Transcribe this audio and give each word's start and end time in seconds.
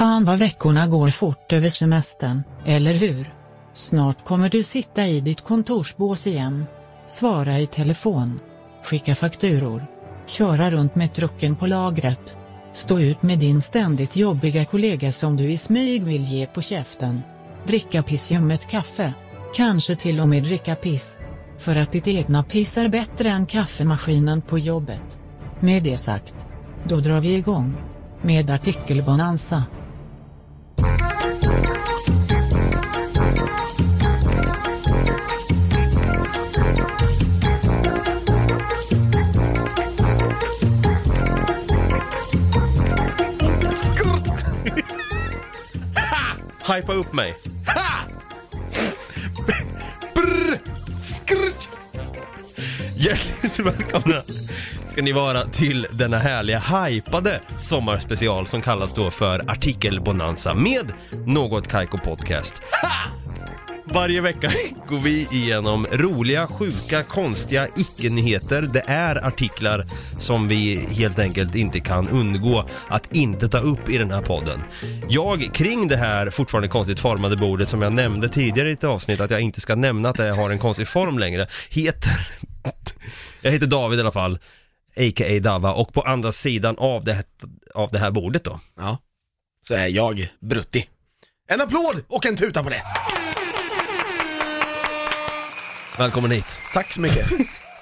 Fan 0.00 0.24
vad 0.24 0.38
veckorna 0.38 0.86
går 0.86 1.10
fort 1.10 1.52
över 1.52 1.68
semestern, 1.68 2.42
eller 2.66 2.94
hur? 2.94 3.34
Snart 3.72 4.24
kommer 4.24 4.48
du 4.48 4.62
sitta 4.62 5.06
i 5.06 5.20
ditt 5.20 5.40
kontorsbås 5.40 6.26
igen. 6.26 6.64
Svara 7.06 7.60
i 7.60 7.66
telefon. 7.66 8.40
Skicka 8.84 9.14
fakturor. 9.14 9.86
Köra 10.26 10.70
runt 10.70 10.94
med 10.94 11.14
trucken 11.14 11.56
på 11.56 11.66
lagret. 11.66 12.36
Stå 12.72 13.00
ut 13.00 13.22
med 13.22 13.38
din 13.38 13.62
ständigt 13.62 14.16
jobbiga 14.16 14.64
kollega 14.64 15.12
som 15.12 15.36
du 15.36 15.50
i 15.50 15.56
smyg 15.56 16.04
vill 16.04 16.24
ge 16.24 16.46
på 16.46 16.62
käften. 16.62 17.20
Dricka 17.66 18.02
pissljummet 18.02 18.68
kaffe. 18.68 19.14
Kanske 19.54 19.96
till 19.96 20.20
och 20.20 20.28
med 20.28 20.42
dricka 20.42 20.74
piss. 20.74 21.18
För 21.58 21.76
att 21.76 21.92
ditt 21.92 22.08
egna 22.08 22.42
piss 22.42 22.78
är 22.78 22.88
bättre 22.88 23.28
än 23.28 23.46
kaffemaskinen 23.46 24.40
på 24.40 24.58
jobbet. 24.58 25.18
Med 25.60 25.82
det 25.82 25.96
sagt. 25.96 26.34
Då 26.88 26.96
drar 26.96 27.20
vi 27.20 27.34
igång. 27.34 27.74
Med 28.22 28.50
artikelbonanza. 28.50 29.64
Hypa 46.74 46.92
upp 46.92 47.12
mig. 47.12 47.34
Brr, 50.14 50.58
skrrt. 51.02 51.68
Hjärtligt 52.96 53.58
välkomna 53.58 54.22
ska 54.92 55.02
ni 55.02 55.12
vara 55.12 55.44
till 55.44 55.86
denna 55.90 56.18
härliga 56.18 56.58
hypade 56.58 57.40
sommarspecial 57.58 58.46
som 58.46 58.62
kallas 58.62 58.92
då 58.92 59.10
för 59.10 59.50
Artikelbonanza 59.50 60.54
med 60.54 60.92
Något 61.26 61.68
Kaiko 61.68 61.98
Podcast. 61.98 62.54
Varje 63.92 64.20
vecka 64.20 64.52
går 64.88 65.00
vi 65.00 65.28
igenom 65.32 65.86
roliga, 65.92 66.46
sjuka, 66.46 67.02
konstiga 67.02 67.68
icke-nyheter. 67.76 68.62
Det 68.62 68.82
är 68.86 69.26
artiklar 69.26 69.86
som 70.18 70.48
vi 70.48 70.76
helt 70.76 71.18
enkelt 71.18 71.54
inte 71.54 71.80
kan 71.80 72.08
undgå 72.08 72.68
att 72.88 73.16
inte 73.16 73.48
ta 73.48 73.58
upp 73.58 73.88
i 73.88 73.98
den 73.98 74.10
här 74.10 74.22
podden. 74.22 74.60
Jag, 75.08 75.50
kring 75.54 75.88
det 75.88 75.96
här 75.96 76.30
fortfarande 76.30 76.68
konstigt 76.68 77.00
formade 77.00 77.36
bordet 77.36 77.68
som 77.68 77.82
jag 77.82 77.92
nämnde 77.92 78.28
tidigare 78.28 78.70
i 78.70 78.72
ett 78.72 78.84
avsnitt 78.84 79.20
att 79.20 79.30
jag 79.30 79.40
inte 79.40 79.60
ska 79.60 79.74
nämna 79.74 80.08
att 80.08 80.16
det 80.16 80.30
har 80.30 80.50
en 80.50 80.58
konstig 80.58 80.88
form 80.88 81.18
längre, 81.18 81.48
heter... 81.70 82.28
jag 83.42 83.52
heter 83.52 83.66
David 83.66 83.98
i 83.98 84.02
alla 84.02 84.12
fall, 84.12 84.38
a.k.a. 84.96 85.40
Dava, 85.40 85.72
och 85.72 85.92
på 85.92 86.00
andra 86.02 86.32
sidan 86.32 86.76
av 86.78 87.04
det, 87.04 87.12
här- 87.12 87.24
av 87.74 87.90
det 87.90 87.98
här 87.98 88.10
bordet 88.10 88.44
då, 88.44 88.60
Ja, 88.78 88.98
så 89.66 89.74
är 89.74 89.86
jag 89.86 90.28
Brutti. 90.40 90.86
En 91.48 91.60
applåd 91.60 92.04
och 92.08 92.26
en 92.26 92.36
tuta 92.36 92.62
på 92.62 92.70
det. 92.70 92.82
Välkommen 96.00 96.30
hit. 96.30 96.60
Tack 96.72 96.92
så 96.92 97.00
mycket. 97.00 97.26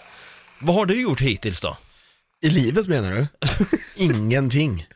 Vad 0.59 0.75
har 0.75 0.87
du 0.87 1.01
gjort 1.01 1.21
hittills 1.21 1.61
då? 1.61 1.77
I 2.43 2.51
livet 2.51 2.87
menar 2.87 3.11
du? 3.11 3.27
Ingenting. 4.05 4.87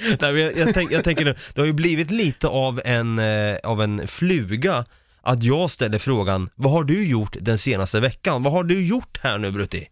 Nej, 0.00 0.32
men 0.32 0.36
jag, 0.36 0.56
jag, 0.56 0.74
tänk, 0.74 0.92
jag 0.92 1.04
tänker 1.04 1.24
nu, 1.24 1.34
det 1.54 1.60
har 1.60 1.66
ju 1.66 1.72
blivit 1.72 2.10
lite 2.10 2.48
av 2.48 2.80
en, 2.84 3.18
eh, 3.18 3.56
av 3.64 3.82
en 3.82 4.08
fluga 4.08 4.84
att 5.22 5.42
jag 5.42 5.70
ställer 5.70 5.98
frågan, 5.98 6.50
vad 6.54 6.72
har 6.72 6.84
du 6.84 7.06
gjort 7.06 7.36
den 7.40 7.58
senaste 7.58 8.00
veckan? 8.00 8.42
Vad 8.42 8.52
har 8.52 8.64
du 8.64 8.86
gjort 8.86 9.18
här 9.22 9.38
nu 9.38 9.50
Brutti? 9.50 9.88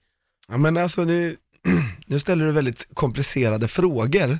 Ja 0.48 0.56
men 0.56 0.77
alltså 0.77 1.05
nu, 1.05 1.36
nu 2.06 2.19
ställer 2.19 2.47
du 2.47 2.53
väldigt 2.53 2.88
komplicerade 2.94 3.69
frågor. 3.69 4.38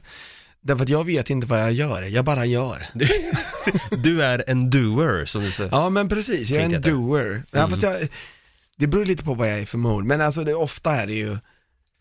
Därför 0.67 0.83
att 0.83 0.89
jag 0.89 1.05
vet 1.05 1.31
inte 1.31 1.47
vad 1.47 1.61
jag 1.61 1.73
gör, 1.73 2.03
jag 2.03 2.25
bara 2.25 2.47
gör. 2.47 2.87
Du 3.97 4.23
är 4.23 4.45
en 4.47 4.71
doer 4.71 5.25
som 5.25 5.43
du 5.43 5.53
säger. 5.53 5.71
Ja 5.71 5.91
men 5.91 6.09
precis, 6.09 6.51
jag 6.51 6.63
är 6.63 6.75
en 6.75 6.83
doer. 6.83 7.43
Ja, 7.51 7.69
fast 7.69 7.83
jag, 7.83 8.09
det 8.77 8.87
beror 8.87 9.05
lite 9.05 9.25
på 9.25 9.35
vad 9.35 9.49
jag 9.49 9.59
är 9.59 9.67
för 9.67 9.79
mode, 9.79 10.07
men 10.07 10.21
alltså 10.21 10.45
det, 10.45 10.55
ofta 10.55 10.91
är 10.91 11.07
det 11.07 11.13
ju, 11.13 11.39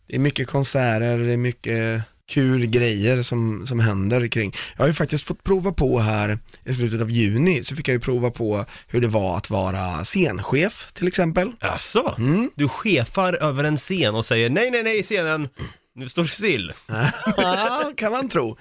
det 0.07 0.15
är 0.15 0.19
mycket 0.19 0.47
konserter, 0.47 1.17
det 1.17 1.33
är 1.33 1.37
mycket 1.37 2.01
kul 2.27 2.65
grejer 2.65 3.23
som, 3.23 3.67
som 3.67 3.79
händer 3.79 4.27
kring. 4.27 4.53
Jag 4.75 4.83
har 4.83 4.87
ju 4.87 4.93
faktiskt 4.93 5.23
fått 5.23 5.43
prova 5.43 5.71
på 5.71 5.99
här 5.99 6.39
i 6.63 6.73
slutet 6.73 7.01
av 7.01 7.11
juni, 7.11 7.63
så 7.63 7.75
fick 7.75 7.87
jag 7.87 7.93
ju 7.93 7.99
prova 7.99 8.31
på 8.31 8.65
hur 8.87 9.01
det 9.01 9.07
var 9.07 9.37
att 9.37 9.49
vara 9.49 10.03
scenchef 10.03 10.91
till 10.93 11.07
exempel. 11.07 11.51
Asså? 11.59 12.15
Mm. 12.17 12.51
Du 12.55 12.69
chefar 12.69 13.33
över 13.33 13.63
en 13.63 13.77
scen 13.77 14.15
och 14.15 14.25
säger 14.25 14.49
nej, 14.49 14.71
nej, 14.71 14.83
nej 14.83 15.03
scenen, 15.03 15.49
nu 15.95 16.09
står 16.09 16.25
still. 16.25 16.73
Ja, 17.37 17.91
kan 17.97 18.11
man 18.11 18.29
tro. 18.29 18.57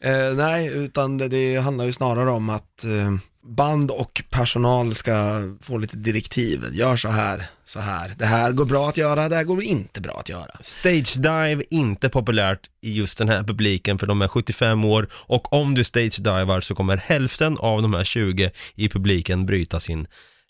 Eh, 0.00 0.34
nej, 0.34 0.68
utan 0.68 1.18
det, 1.18 1.28
det 1.28 1.56
handlar 1.56 1.84
ju 1.84 1.92
snarare 1.92 2.30
om 2.30 2.50
att 2.50 2.84
eh, 2.84 3.14
band 3.46 3.90
och 3.90 4.22
personal 4.30 4.94
ska 4.94 5.42
få 5.60 5.78
lite 5.78 5.96
direktiv. 5.96 6.64
Gör 6.72 6.96
så 6.96 7.08
här, 7.08 7.46
så 7.64 7.80
här. 7.80 8.14
Det 8.18 8.26
här 8.26 8.52
går 8.52 8.64
bra 8.64 8.88
att 8.88 8.96
göra, 8.96 9.28
det 9.28 9.36
här 9.36 9.44
går 9.44 9.62
inte 9.62 10.00
bra 10.00 10.16
att 10.20 10.28
göra. 10.28 10.56
Stage 10.60 11.16
dive, 11.16 11.62
inte 11.70 12.08
populärt 12.08 12.60
i 12.80 12.94
just 12.94 13.18
den 13.18 13.28
här 13.28 13.42
publiken 13.42 13.98
för 13.98 14.06
de 14.06 14.22
är 14.22 14.28
75 14.28 14.84
år 14.84 15.08
och 15.12 15.52
om 15.52 15.74
du 15.74 15.84
stage 15.84 16.22
divar 16.22 16.60
så 16.60 16.74
kommer 16.74 16.96
hälften 16.96 17.56
av 17.58 17.82
de 17.82 17.94
här 17.94 18.04
20 18.04 18.50
i 18.74 18.88
publiken 18.88 19.46
bryta 19.46 19.80
sin... 19.80 20.06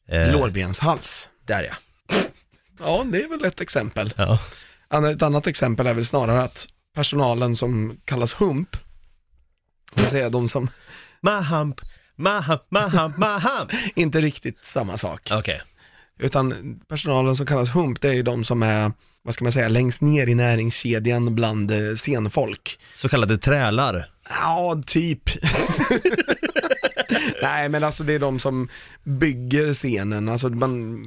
Eh, 0.08 0.32
Lårbenshals. 0.32 1.28
Där 1.46 1.62
ja. 1.64 1.74
Ja, 2.78 3.04
det 3.12 3.22
är 3.22 3.28
väl 3.28 3.44
ett 3.44 3.60
exempel. 3.60 4.14
ja. 4.16 4.38
Ett 4.94 5.22
annat 5.22 5.46
exempel 5.46 5.86
är 5.86 5.94
väl 5.94 6.04
snarare 6.04 6.42
att 6.42 6.66
personalen 6.94 7.56
som 7.56 7.96
kallas 8.04 8.40
hump, 8.40 8.76
det 9.94 10.02
vill 10.02 10.10
säga 10.10 10.30
de 10.30 10.48
som 10.48 10.68
Mahamp, 11.20 11.80
mahamp, 12.16 12.62
mahamp, 12.70 13.18
mahamp. 13.18 13.70
inte 13.94 14.20
riktigt 14.20 14.64
samma 14.64 14.96
sak. 14.96 15.30
Okej. 15.32 15.62
Utan 16.18 16.54
personalen 16.88 17.36
som 17.36 17.46
kallas 17.46 17.74
hump, 17.74 18.00
det 18.00 18.08
är 18.08 18.12
ju 18.12 18.22
de 18.22 18.44
som 18.44 18.62
är, 18.62 18.92
vad 19.22 19.34
ska 19.34 19.44
man 19.44 19.52
säga, 19.52 19.68
längst 19.68 20.00
ner 20.00 20.26
i 20.26 20.34
näringskedjan 20.34 21.34
bland 21.34 21.70
eh, 21.70 21.94
scenfolk. 21.94 22.78
Så 22.94 23.08
kallade 23.08 23.38
trälar. 23.38 24.13
Ja, 24.28 24.82
typ. 24.86 25.30
Nej, 27.42 27.68
men 27.68 27.84
alltså 27.84 28.04
det 28.04 28.12
är 28.12 28.18
de 28.18 28.38
som 28.38 28.68
bygger 29.04 29.74
scenen, 29.74 30.28
alltså 30.28 30.48
man 30.48 30.98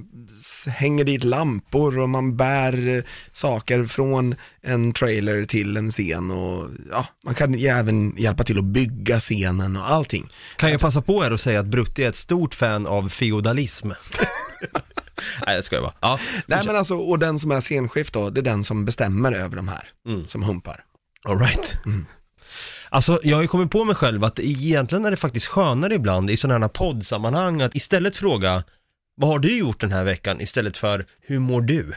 hänger 0.67 1.03
dit 1.03 1.23
lampor 1.23 1.99
och 1.99 2.09
man 2.09 2.37
bär 2.37 3.03
saker 3.31 3.85
från 3.85 4.35
en 4.61 4.93
trailer 4.93 5.45
till 5.45 5.77
en 5.77 5.89
scen 5.89 6.31
och 6.31 6.69
ja, 6.91 7.07
man 7.25 7.35
kan 7.35 7.53
ju 7.53 7.67
även 7.67 8.17
hjälpa 8.17 8.43
till 8.43 8.57
att 8.57 8.65
bygga 8.65 9.19
scenen 9.19 9.77
och 9.77 9.91
allting. 9.91 10.29
Kan 10.57 10.71
jag 10.71 10.79
passa 10.79 11.01
på 11.01 11.25
er 11.25 11.33
och 11.33 11.39
säga 11.39 11.59
att 11.59 11.65
Brutti 11.65 12.03
är 12.03 12.09
ett 12.09 12.15
stort 12.15 12.53
fan 12.55 12.87
av 12.87 13.09
feodalism? 13.09 13.87
Nej, 15.45 15.57
det 15.57 15.63
ska 15.63 15.75
jag 15.75 15.83
bara. 15.83 15.93
Ja, 15.99 16.19
Nej 16.45 16.63
men 16.65 16.75
alltså, 16.75 16.95
och 16.95 17.19
den 17.19 17.39
som 17.39 17.51
är 17.51 17.61
scenchef 17.61 18.11
då, 18.11 18.29
det 18.29 18.39
är 18.39 18.43
den 18.43 18.63
som 18.63 18.85
bestämmer 18.85 19.31
över 19.31 19.55
de 19.55 19.67
här 19.67 19.89
som 20.27 20.43
humpar. 20.43 20.83
All 21.23 21.39
right. 21.39 21.77
Alltså, 22.89 23.19
jag 23.23 23.37
har 23.37 23.41
ju 23.41 23.47
kommit 23.47 23.71
på 23.71 23.85
mig 23.85 23.95
själv 23.95 24.23
att 24.23 24.39
egentligen 24.39 25.05
är 25.05 25.11
det 25.11 25.17
faktiskt 25.17 25.45
skönare 25.45 25.95
ibland 25.95 26.29
i 26.29 26.37
sådana 26.37 26.65
här 26.65 26.69
poddsammanhang 26.69 27.61
att 27.61 27.75
istället 27.75 28.15
fråga 28.15 28.63
vad 29.15 29.29
har 29.29 29.39
du 29.39 29.57
gjort 29.57 29.81
den 29.81 29.91
här 29.91 30.03
veckan 30.03 30.41
istället 30.41 30.77
för 30.77 31.05
hur 31.21 31.39
mår 31.39 31.61
du? 31.61 31.93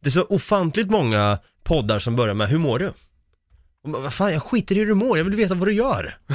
Det 0.00 0.08
är 0.08 0.10
så 0.10 0.24
ofantligt 0.24 0.90
många 0.90 1.38
poddar 1.64 1.98
som 1.98 2.16
börjar 2.16 2.34
med 2.34 2.48
hur 2.48 2.58
mår 2.58 2.78
du? 2.78 2.92
Vad 3.82 4.12
fan, 4.12 4.32
jag 4.32 4.42
skiter 4.42 4.74
i 4.74 4.78
hur 4.78 4.86
du 4.86 4.94
mår, 4.94 5.18
jag 5.18 5.24
vill 5.24 5.34
veta 5.34 5.54
vad 5.54 5.68
du 5.68 5.72
gör. 5.72 6.18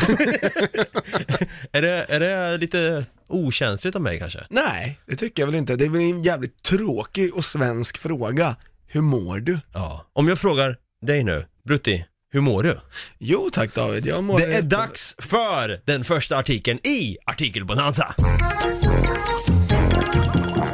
är, 1.71 1.81
det, 1.81 2.05
är 2.09 2.19
det 2.19 2.57
lite 2.57 3.05
okänsligt 3.27 3.95
av 3.95 4.01
mig 4.01 4.19
kanske? 4.19 4.45
Nej, 4.49 4.99
det 5.05 5.15
tycker 5.15 5.41
jag 5.41 5.47
väl 5.47 5.55
inte. 5.55 5.75
Det 5.75 5.85
är 5.85 5.89
väl 5.89 6.01
en 6.01 6.23
jävligt 6.23 6.63
tråkig 6.63 7.35
och 7.35 7.45
svensk 7.45 7.97
fråga. 7.97 8.55
Hur 8.87 9.01
mår 9.01 9.39
du? 9.39 9.59
Ja. 9.73 10.05
Om 10.13 10.27
jag 10.27 10.39
frågar 10.39 10.77
dig 11.05 11.23
nu, 11.23 11.45
Brutti, 11.65 12.05
hur 12.33 12.41
mår 12.41 12.63
du? 12.63 12.79
Jo 13.17 13.49
tack 13.53 13.75
David, 13.75 14.05
jag 14.05 14.23
mår... 14.23 14.39
Det 14.39 14.53
är 14.53 14.61
dags 14.61 15.15
för 15.19 15.81
den 15.85 16.03
första 16.03 16.37
artikeln 16.37 16.79
i 16.83 17.17
Artikelbonanza. 17.25 18.15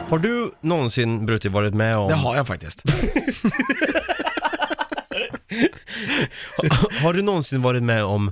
Har 0.10 0.19
du 0.19 0.51
någonsin, 0.62 1.25
Brutti, 1.25 1.50
varit 1.50 1.74
med 1.74 1.95
om... 1.95 2.07
Det 2.07 2.16
har 2.16 2.36
jag 2.36 2.48
faktiskt. 2.48 2.84
Har 7.01 7.13
du 7.13 7.22
någonsin 7.22 7.62
varit 7.62 7.84
med 7.84 8.04
om, 8.04 8.31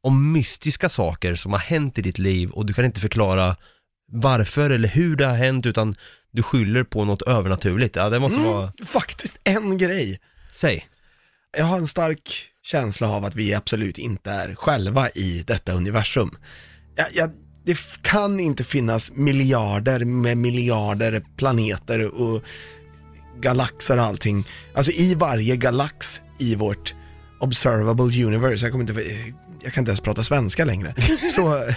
om 0.00 0.32
mystiska 0.32 0.88
saker 0.88 1.34
som 1.34 1.52
har 1.52 1.58
hänt 1.58 1.98
i 1.98 2.02
ditt 2.02 2.18
liv 2.18 2.50
och 2.50 2.66
du 2.66 2.74
kan 2.74 2.84
inte 2.84 3.00
förklara 3.00 3.56
varför 4.12 4.70
eller 4.70 4.88
hur 4.88 5.16
det 5.16 5.26
har 5.26 5.36
hänt 5.36 5.66
utan 5.66 5.96
du 6.30 6.42
skyller 6.42 6.84
på 6.84 7.04
något 7.04 7.22
övernaturligt? 7.22 7.96
Ja, 7.96 8.10
det 8.10 8.20
måste 8.20 8.40
vara... 8.40 8.72
Faktiskt 8.86 9.38
en 9.44 9.78
grej. 9.78 10.20
Säg. 10.52 10.88
Jag 11.56 11.64
har 11.64 11.76
en 11.76 11.86
stark 11.86 12.50
känsla 12.62 13.08
av 13.08 13.24
att 13.24 13.34
vi 13.34 13.54
absolut 13.54 13.98
inte 13.98 14.30
är 14.30 14.54
själva 14.54 15.08
i 15.08 15.44
detta 15.46 15.72
universum. 15.72 16.30
Jag, 16.96 17.06
jag, 17.14 17.30
det 17.64 17.78
kan 18.02 18.40
inte 18.40 18.64
finnas 18.64 19.10
miljarder 19.12 20.04
med 20.04 20.38
miljarder 20.38 21.24
planeter 21.36 22.22
och 22.22 22.42
galaxer 23.40 23.96
och 23.96 24.04
allting. 24.04 24.48
Alltså 24.74 24.92
i 24.92 25.14
varje 25.14 25.56
galax 25.56 26.20
i 26.38 26.54
vårt 26.54 26.94
Observable 27.40 28.24
Universe, 28.24 28.64
jag, 28.64 28.72
kommer 28.72 28.90
inte, 28.90 29.02
jag 29.62 29.72
kan 29.72 29.82
inte 29.82 29.90
ens 29.90 30.00
prata 30.00 30.24
svenska 30.24 30.64
längre. 30.64 30.94
Så 31.34 31.56
eh, 31.56 31.74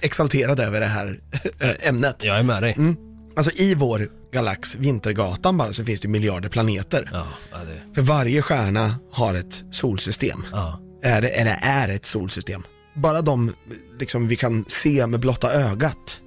exalterad 0.00 0.60
över 0.60 0.80
det 0.80 0.86
här 0.86 1.20
eh, 1.60 1.88
ämnet. 1.88 2.24
Jag 2.24 2.38
är 2.38 2.42
med 2.42 2.62
dig. 2.62 2.74
Mm. 2.78 3.09
Alltså 3.40 3.62
i 3.62 3.74
vår 3.74 4.08
galax, 4.32 4.74
Vintergatan 4.74 5.56
bara, 5.56 5.72
så 5.72 5.84
finns 5.84 6.00
det 6.00 6.08
miljarder 6.08 6.48
planeter. 6.48 7.10
Ja, 7.12 7.26
ja, 7.50 7.58
det, 7.58 7.94
För 7.94 8.02
varje 8.02 8.42
stjärna 8.42 8.94
har 9.12 9.34
ett 9.34 9.64
solsystem. 9.70 10.44
ja. 10.52 10.80
Är 11.02 11.22
det, 11.22 11.28
eller 11.28 11.58
är 11.62 11.88
ett 11.88 12.06
solsystem. 12.06 12.62
Bara 12.94 13.22
de 13.22 13.52
liksom, 14.00 14.28
vi 14.28 14.36
kan 14.36 14.64
se 14.68 15.06
med 15.06 15.20
blotta 15.20 15.52
ögat 15.52 16.20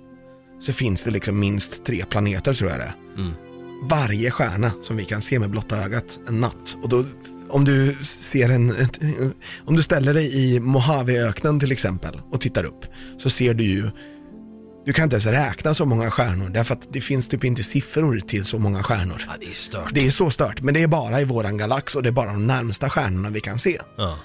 så 0.59 0.73
finns 0.73 1.03
det 1.03 1.11
liksom 1.11 1.39
minst 1.39 1.85
tre 1.85 2.05
planeter 2.05 2.53
tror 2.53 2.69
jag 2.69 2.79
det 2.79 2.83
är. 2.85 3.21
Mm. 3.21 3.33
Varje 3.83 4.31
stjärna 4.31 4.71
som 4.83 4.97
vi 4.97 5.05
kan 5.05 5.21
se 5.21 5.39
med 5.39 5.49
blotta 5.49 5.77
ögat 5.85 6.19
en 6.27 6.41
natt. 6.41 6.77
Och 6.83 6.89
då, 6.89 7.05
om 7.49 7.65
du 7.65 7.95
ser 8.03 8.49
en, 8.49 8.69
ett, 8.69 8.99
om 9.65 9.75
du 9.75 9.83
ställer 9.83 10.13
dig 10.13 10.55
i 10.55 10.59
Mojaveöknen 10.59 11.59
till 11.59 11.71
exempel 11.71 12.21
och 12.31 12.41
tittar 12.41 12.63
upp 12.63 12.85
så 13.17 13.29
ser 13.29 13.53
du 13.53 13.63
ju 13.63 13.89
du 14.85 14.93
kan 14.93 15.03
inte 15.03 15.13
ens 15.15 15.25
räkna 15.25 15.73
så 15.73 15.85
många 15.85 16.11
stjärnor 16.11 16.49
därför 16.49 16.73
att 16.73 16.93
det 16.93 17.01
finns 17.01 17.27
typ 17.27 17.43
inte 17.43 17.63
siffror 17.63 18.19
till 18.19 18.45
så 18.45 18.59
många 18.59 18.83
stjärnor. 18.83 19.25
ja, 19.27 19.33
det 19.39 19.45
är 19.45 19.53
stört. 19.53 19.93
Det 19.93 20.07
är 20.07 20.11
så 20.11 20.31
stört, 20.31 20.61
men 20.61 20.73
det 20.73 20.83
är 20.83 20.87
bara 20.87 21.21
i 21.21 21.25
våran 21.25 21.57
galax 21.57 21.95
och 21.95 22.03
det 22.03 22.09
är 22.09 22.13
bara 22.13 22.31
de 22.31 22.47
närmsta 22.47 22.89
stjärnorna 22.89 23.29
vi 23.29 23.41
kan 23.41 23.59
se. 23.59 23.79
Ja. 23.97 24.19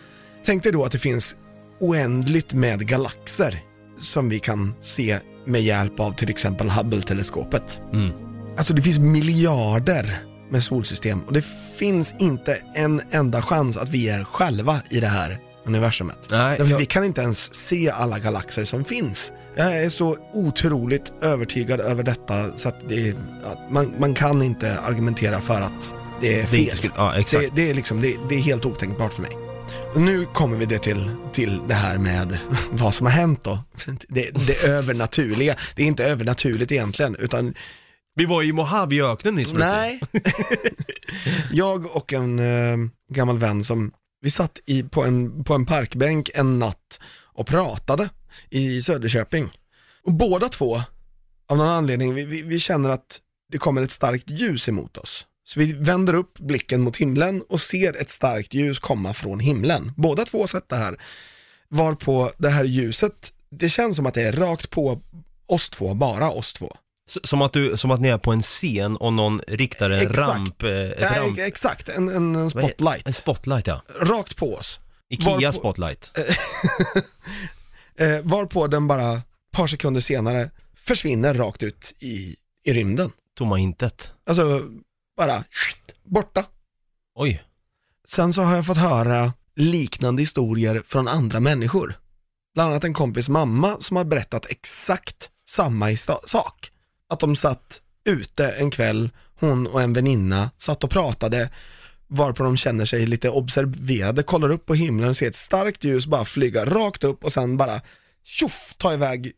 Tänk 0.44 0.62
dig 0.62 0.72
då 0.72 0.84
att 0.84 0.93
det 0.93 0.99
finns 0.99 1.34
oändligt 1.81 2.52
med 2.52 2.88
galaxer 2.88 3.62
som 4.00 4.28
vi 4.28 4.38
kan 4.38 4.75
se 4.81 5.19
med 5.44 5.62
hjälp 5.62 6.00
av 6.00 6.12
till 6.12 6.31
exempel 6.31 6.69
Hubble-teleskopet. 6.69 7.81
Mm. 7.93 8.12
Alltså 8.56 8.75
det 8.75 8.82
finns 8.82 8.99
miljarder 8.99 10.19
med 10.50 10.64
solsystem 10.64 11.22
och 11.22 11.32
det 11.32 11.44
finns 11.76 12.14
inte 12.19 12.58
en 12.75 13.02
enda 13.10 13.43
chans 13.43 13.76
att 13.76 13.88
vi 13.88 14.08
är 14.08 14.25
själva 14.25 14.81
i 14.90 15.00
det 15.00 15.06
här 15.06 15.40
universumet. 15.69 16.19
Nej, 16.31 16.59
Därför 16.59 16.70
jag- 16.73 16.79
vi 16.79 16.87
kan 16.87 17.05
inte 17.05 17.20
ens 17.20 17.55
se 17.55 17.91
alla 17.91 18.19
galaxer 18.19 18.65
som 18.65 18.85
finns. 18.85 19.32
Jag 19.56 19.76
är 19.76 19.88
så 19.91 20.17
otroligt 20.32 21.12
övertygad 21.20 21.81
över 21.81 22.03
detta 22.03 22.56
så 22.56 22.69
att 22.69 22.88
det, 22.88 23.11
att 23.44 23.70
man, 23.70 23.93
man 23.99 24.15
kan 24.15 24.43
inte 24.43 24.79
argumentera 24.81 25.41
för 25.41 25.61
att 25.61 25.94
det 26.20 26.35
är 26.35 26.43
Det 26.43 26.47
fel. 26.49 26.61
inte 26.61 26.76
skulle, 26.76 26.93
ja, 26.97 27.15
exakt. 27.17 27.43
Det, 27.43 27.62
det, 27.62 27.70
är 27.70 27.75
liksom, 27.75 28.03
det, 28.03 28.17
det 28.29 28.35
är 28.35 28.38
helt 28.41 28.65
otänkbart 28.65 29.12
för 29.12 29.23
mig. 29.23 29.31
Nu 29.97 30.25
kommer 30.25 30.56
vi 30.56 30.67
det 30.67 30.79
till, 30.79 31.11
till 31.32 31.61
det 31.69 31.75
här 31.75 31.99
med 31.99 32.38
vad 32.70 32.94
som 32.94 33.06
har 33.06 33.12
hänt 33.12 33.44
då. 33.44 33.59
Det, 34.09 34.31
det 34.47 34.65
övernaturliga. 34.65 35.55
Det 35.76 35.82
är 35.82 35.87
inte 35.87 36.05
övernaturligt 36.05 36.73
egentligen, 36.73 37.17
utan 37.19 37.55
Vi 38.15 38.25
var 38.25 38.43
i 38.43 38.53
Mojaveöknen 38.53 39.35
nyss. 39.35 39.53
Nej. 39.53 40.00
Jag 41.53 41.97
och 41.97 42.12
en 42.12 42.38
eh, 42.38 42.76
gammal 43.15 43.38
vän 43.38 43.65
som, 43.65 43.91
vi 44.20 44.31
satt 44.31 44.59
i, 44.67 44.82
på, 44.82 45.05
en, 45.05 45.44
på 45.44 45.55
en 45.55 45.67
parkbänk 45.67 46.31
en 46.35 46.59
natt 46.59 47.00
och 47.23 47.47
pratade 47.47 48.11
i 48.50 48.82
Söderköping. 48.82 49.50
Och 50.03 50.12
båda 50.15 50.49
två, 50.49 50.82
av 51.49 51.56
någon 51.56 51.69
anledning, 51.69 52.15
vi, 52.15 52.25
vi, 52.25 52.43
vi 52.43 52.61
känner 52.61 52.91
att 52.91 53.20
det 53.53 53.59
kommer 53.59 53.82
ett 53.82 53.91
starkt 53.91 54.31
ljus 54.31 54.69
emot 54.69 54.97
oss. 54.97 55.26
Så 55.44 55.61
vi 55.61 55.73
vänder 55.73 56.15
upp 56.15 56.38
blicken 56.38 56.81
mot 56.81 56.97
himlen 56.97 57.43
och 57.49 57.61
ser 57.61 57.97
ett 57.97 58.11
starkt 58.11 58.55
ljus 58.55 58.79
komma 58.79 59.15
från 59.15 59.41
himlen. 59.41 59.93
Båda 59.97 60.25
två 60.25 60.41
har 60.41 60.47
sett 60.47 60.69
det 60.69 60.76
här. 60.76 61.00
Varpå 61.69 62.31
det 62.38 62.49
här 62.49 62.65
ljuset, 62.65 63.32
det 63.50 63.69
känns 63.69 63.97
som 63.97 64.06
att 64.06 64.15
det 64.15 64.23
är 64.23 64.32
rakt 64.32 64.70
på 64.70 65.00
oss 65.47 65.70
två, 65.70 65.94
bara 65.94 66.31
oss 66.31 66.53
två. 66.53 66.76
S- 67.08 67.19
Som 67.25 67.43
att, 67.43 67.52
du, 67.52 67.76
som 67.76 67.90
att 67.90 68.00
ni 68.00 68.08
är 68.08 68.19
på 68.19 68.32
en 68.32 68.43
scen 68.43 68.96
och 68.96 69.12
någon 69.12 69.40
riktar 69.49 69.90
en 69.90 69.99
Exakt. 70.00 70.19
ramp, 70.19 70.62
eh, 70.62 70.70
ett 70.70 71.00
Nej, 71.00 71.20
ramp 71.20 71.38
exakt, 71.38 71.88
en, 71.88 72.08
en, 72.08 72.34
en 72.37 72.49
vad. 72.78 73.02
En 73.06 73.12
spotlight 73.12 73.66
ja. 73.66 73.82
Rakt 74.00 74.37
på 74.37 74.55
oss. 74.55 74.81
Ikea 75.10 75.37
Varpå- 75.38 75.52
spotlight. 75.52 76.19
Eh, 78.00 78.20
varpå 78.22 78.66
den 78.66 78.88
bara 78.88 79.12
ett 79.12 79.22
par 79.52 79.66
sekunder 79.66 80.00
senare 80.00 80.50
försvinner 80.76 81.34
rakt 81.34 81.62
ut 81.62 81.94
i, 81.99 82.37
i 82.64 82.72
rymden. 82.72 83.10
Tomma 83.38 83.58
intet. 83.58 84.12
Alltså 84.26 84.62
bara 85.16 85.44
borta. 86.05 86.44
Oj. 87.14 87.43
Sen 88.08 88.32
så 88.32 88.43
har 88.43 88.56
jag 88.56 88.66
fått 88.66 88.76
höra 88.76 89.32
liknande 89.56 90.22
historier 90.22 90.82
från 90.87 91.08
andra 91.08 91.40
människor. 91.40 91.99
Bland 92.55 92.70
annat 92.70 92.84
en 92.84 92.94
kompis 92.94 93.28
mamma 93.28 93.76
som 93.81 93.96
har 93.96 94.05
berättat 94.05 94.46
exakt 94.50 95.31
samma 95.49 95.87
hista- 95.87 96.20
sak. 96.26 96.70
Att 97.08 97.20
de 97.20 97.37
satt 97.37 97.81
ute 98.05 98.50
en 98.50 98.70
kväll, 98.70 99.10
hon 99.40 99.66
och 99.66 99.82
en 99.82 99.93
väninna 99.93 100.50
satt 100.58 100.84
och 100.84 100.90
pratade 100.90 101.50
varpå 102.08 102.43
de 102.43 102.56
känner 102.56 102.84
sig 102.84 103.06
lite 103.06 103.31
observerade, 103.31 104.22
kollar 104.22 104.50
upp 104.50 104.66
på 104.66 104.75
himlen 104.75 105.08
och 105.08 105.16
ser 105.16 105.28
ett 105.28 105.37
starkt 105.37 105.84
ljus 105.84 106.06
bara 106.06 106.25
flyga 106.25 106.64
rakt 106.64 107.05
upp 107.05 107.25
och 107.25 107.32
sen 107.32 107.56
bara 107.56 107.81
tjoff, 108.25 108.75
ta 108.78 108.94
iväg 108.94 109.32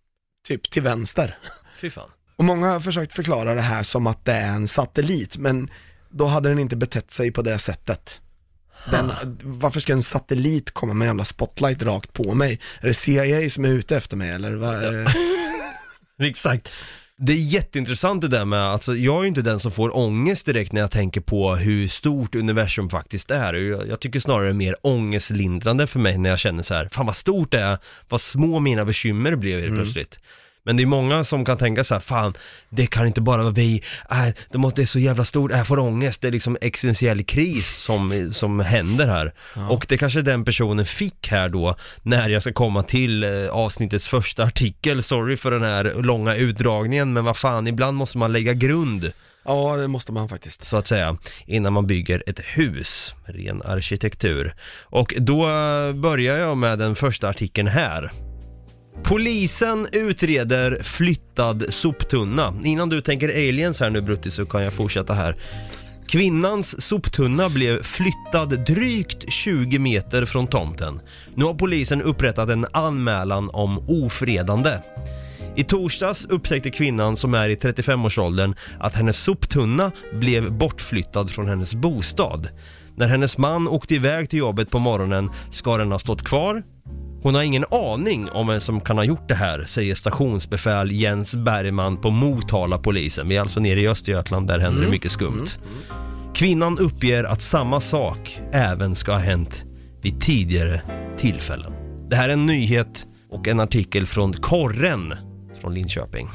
typ 0.49 0.71
till 0.71 0.83
vänster. 0.83 1.39
Fy 1.81 1.91
fan. 1.91 2.11
Och 2.37 2.45
många 2.45 2.67
har 2.67 2.81
försökt 2.81 3.15
förklara 3.15 3.55
det 3.55 3.61
här 3.61 3.83
som 3.83 4.07
att 4.07 4.25
det 4.25 4.33
är 4.33 4.53
en 4.53 4.69
satellit, 4.69 5.37
men 5.37 5.71
då 6.11 6.27
hade 6.27 6.49
den 6.49 6.59
inte 6.59 6.77
betett 6.77 7.11
sig 7.11 7.33
på 7.33 7.43
det 7.43 7.59
sättet. 7.59 8.21
Den, 8.91 9.13
varför 9.43 9.81
ska 9.81 9.93
en 9.93 10.03
satellit 10.03 10.71
komma 10.71 10.95
med 10.95 11.05
en 11.05 11.09
jävla 11.09 11.25
spotlight 11.25 11.83
rakt 11.83 12.13
på 12.13 12.35
mig? 12.35 12.61
Är 12.81 12.87
det 12.87 12.95
CIA 12.95 13.51
som 13.51 13.65
är 13.65 13.69
ute 13.69 13.97
efter 13.97 14.17
mig 14.17 14.31
eller 14.31 14.55
vad 14.55 14.75
är 14.75 14.93
det? 14.93 15.15
Exakt. 16.29 16.73
Det 17.23 17.33
är 17.33 17.37
jätteintressant 17.37 18.21
det 18.21 18.29
där 18.29 18.45
med, 18.45 18.63
alltså 18.63 18.97
jag 18.97 19.17
är 19.17 19.23
ju 19.23 19.29
inte 19.29 19.43
den 19.43 19.61
som 19.61 19.73
får 19.73 19.97
ångest 19.97 20.47
direkt 20.47 20.73
när 20.73 20.81
jag 20.81 20.91
tänker 20.91 21.21
på 21.21 21.57
hur 21.57 21.89
stort 21.89 22.35
universum 22.35 22.91
faktiskt 22.91 23.31
är. 23.31 23.55
Jag, 23.55 23.89
jag 23.89 24.01
tycker 24.01 24.21
snarare 24.21 24.45
det 24.45 24.51
är 24.51 24.53
mer 24.53 24.77
ångestlindrande 24.83 25.87
för 25.87 25.99
mig 25.99 26.19
när 26.19 26.31
jag 26.31 26.39
känner 26.39 26.63
så 26.63 26.75
här, 26.75 26.89
fan 26.93 27.07
vad 27.07 27.17
stort 27.17 27.51
det 27.51 27.61
är, 27.61 27.79
vad 28.09 28.21
små 28.21 28.61
mina 28.61 28.85
bekymmer 28.85 29.37
blev 29.37 29.61
helt 29.61 29.75
plötsligt. 29.75 30.19
Men 30.63 30.77
det 30.77 30.83
är 30.83 30.87
många 30.87 31.25
som 31.25 31.45
kan 31.45 31.59
tänka 31.59 31.85
så 31.85 31.95
här, 31.95 32.01
fan, 32.01 32.35
det 32.69 32.87
kan 32.87 33.07
inte 33.07 33.21
bara 33.21 33.43
vara 33.43 33.53
vi, 33.53 33.83
äh, 34.11 34.27
det, 34.51 34.59
måste, 34.59 34.81
det 34.81 34.85
är 34.85 34.87
så 34.87 34.99
jävla 34.99 35.25
stort, 35.25 35.51
jag 35.51 35.67
får 35.67 35.79
ångest, 35.79 36.21
det 36.21 36.29
är 36.29 36.33
liksom 36.33 36.57
existentiell 36.61 37.25
kris 37.25 37.77
som, 37.77 38.31
som 38.33 38.61
händer 38.61 39.07
här. 39.07 39.33
Och 39.69 39.87
det 39.89 39.99
kanske 39.99 40.23
den 40.23 40.45
personen 40.45 40.87
fick 40.87 41.29
här 41.29 41.49
då, 41.49 41.77
när 42.03 42.29
jag 42.29 42.43
ska 42.43 42.53
komma 42.53 42.83
till 42.83 43.25
eh, 43.25 43.49
avsnittets 43.51 44.09
första 44.09 44.45
artikel, 44.45 45.03
sorry 45.03 45.37
för 45.37 45.51
den 45.51 45.63
här 45.63 46.03
långa 46.03 46.35
utdragningen, 46.35 47.13
men 47.13 47.25
vad 47.25 47.37
fan, 47.37 47.67
ibland 47.67 47.97
måste 47.97 48.19
man 48.19 48.33
lägga 48.33 48.53
grund, 48.53 49.13
Ja, 49.45 49.77
det 49.77 49.89
måste 49.89 50.13
man 50.13 50.29
faktiskt. 50.29 50.63
så 50.63 50.77
att 50.77 50.87
säga, 50.87 51.17
innan 51.47 51.73
man 51.73 51.87
bygger 51.87 52.23
ett 52.27 52.41
hus, 52.41 53.15
ren 53.25 53.63
arkitektur. 53.63 54.55
Och 54.83 55.15
då 55.19 55.49
eh, 55.49 55.93
börjar 55.95 56.39
jag 56.39 56.57
med 56.57 56.79
den 56.79 56.97
första 56.97 57.29
artikeln 57.29 57.69
här. 57.69 58.11
Polisen 59.11 59.87
utreder 59.93 60.83
flyttad 60.83 61.75
soptunna. 61.75 62.55
Innan 62.65 62.89
du 62.89 63.01
tänker 63.01 63.29
aliens 63.29 63.81
här 63.81 63.91
nu 63.91 64.01
Brutti 64.01 64.31
så 64.31 64.47
kan 64.47 64.65
jag 64.65 64.73
fortsätta 64.73 65.15
här. 65.15 65.37
Kvinnans 66.09 66.83
soptunna 66.83 67.49
blev 67.49 67.83
flyttad 67.83 68.67
drygt 68.67 69.33
20 69.33 69.79
meter 69.79 70.25
från 70.25 70.47
tomten. 70.47 71.01
Nu 71.35 71.45
har 71.45 71.55
polisen 71.55 72.03
upprättat 72.03 72.49
en 72.49 72.67
anmälan 72.73 73.51
om 73.53 73.85
ofredande. 73.89 74.79
I 75.57 75.65
torsdags 75.65 76.25
upptäckte 76.25 76.71
kvinnan 76.71 77.17
som 77.17 77.35
är 77.35 77.49
i 77.49 77.57
35-årsåldern 77.57 78.55
att 78.81 78.95
hennes 78.95 79.23
soptunna 79.23 79.93
blev 80.13 80.53
bortflyttad 80.53 81.31
från 81.31 81.49
hennes 81.49 81.75
bostad. 81.75 82.49
När 82.97 83.09
hennes 83.09 83.39
man 83.39 83.69
åkte 83.69 83.95
iväg 83.95 84.31
till 84.31 84.39
jobbet 84.39 84.71
på 84.71 84.79
morgonen 84.79 85.31
ska 85.51 85.77
den 85.77 85.93
ha 85.93 85.99
stått 85.99 86.23
kvar. 86.23 86.63
Hon 87.23 87.35
har 87.35 87.43
ingen 87.43 87.65
aning 87.71 88.31
om 88.31 88.47
vem 88.47 88.61
som 88.61 88.81
kan 88.81 88.97
ha 88.97 89.05
gjort 89.05 89.29
det 89.29 89.35
här, 89.35 89.65
säger 89.65 89.95
stationsbefäl 89.95 90.93
Jens 90.93 91.35
Bergman 91.35 91.97
på 91.97 92.11
Motala 92.11 92.79
polisen. 92.79 93.29
Vi 93.29 93.37
är 93.37 93.41
alltså 93.41 93.61
nere 93.61 93.81
i 93.81 93.89
Östergötland, 93.89 94.49
där 94.49 94.59
händer 94.59 94.85
det 94.85 94.91
mycket 94.91 95.13
skumt. 95.13 95.47
Kvinnan 96.35 96.79
uppger 96.79 97.25
att 97.25 97.43
samma 97.43 97.81
sak 97.81 98.41
även 98.53 98.95
ska 98.95 99.13
ha 99.13 99.19
hänt 99.19 99.65
vid 100.03 100.21
tidigare 100.21 100.83
tillfällen. 101.19 101.73
Det 102.11 102.17
här 102.17 102.29
är 102.29 102.33
en 102.33 102.47
nyhet 102.47 103.07
och 103.31 103.49
en 103.49 103.61
artikel 103.61 104.07
från 104.07 104.33
Korren 104.33 105.15
från 105.61 105.75
Linköping. 105.75 106.29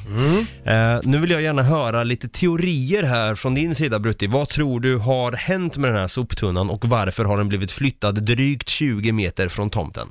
Eh, 0.63 0.99
nu 1.03 1.17
vill 1.17 1.31
jag 1.31 1.41
gärna 1.41 1.63
höra 1.63 2.03
lite 2.03 2.27
teorier 2.27 3.03
här 3.03 3.35
från 3.35 3.55
din 3.55 3.75
sida 3.75 3.99
Brutti. 3.99 4.27
Vad 4.27 4.49
tror 4.49 4.79
du 4.79 4.97
har 4.97 5.31
hänt 5.31 5.77
med 5.77 5.89
den 5.89 5.99
här 5.99 6.07
soptunnan 6.07 6.69
och 6.69 6.85
varför 6.85 7.25
har 7.25 7.37
den 7.37 7.49
blivit 7.49 7.71
flyttad 7.71 8.23
drygt 8.23 8.69
20 8.69 9.11
meter 9.11 9.49
från 9.49 9.69
tomten? 9.69 10.07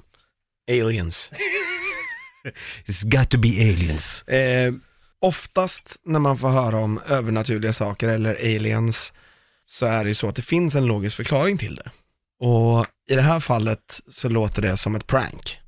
Aliens. 0.71 1.30
It's 2.87 3.04
got 3.04 3.30
to 3.30 3.38
be 3.38 3.49
aliens. 3.49 4.23
Eh, 4.23 4.73
oftast 5.21 5.97
när 6.04 6.18
man 6.18 6.38
får 6.38 6.49
höra 6.49 6.76
om 6.76 7.00
övernaturliga 7.09 7.73
saker 7.73 8.09
eller 8.09 8.35
aliens 8.35 9.12
så 9.66 9.87
är 9.87 10.04
det 10.04 10.09
ju 10.09 10.14
så 10.14 10.28
att 10.28 10.37
det 10.37 10.42
finns 10.42 10.75
en 10.75 10.87
logisk 10.87 11.16
förklaring 11.16 11.59
till 11.59 11.75
det. 11.75 11.90
Och 12.40 12.87
i 13.11 13.14
det 13.14 13.23
här 13.23 13.40
fallet 13.40 14.00
så 14.09 14.28
låter 14.28 14.62
det 14.62 14.76
som 14.76 14.94
ett 14.94 15.06
prank. 15.06 15.59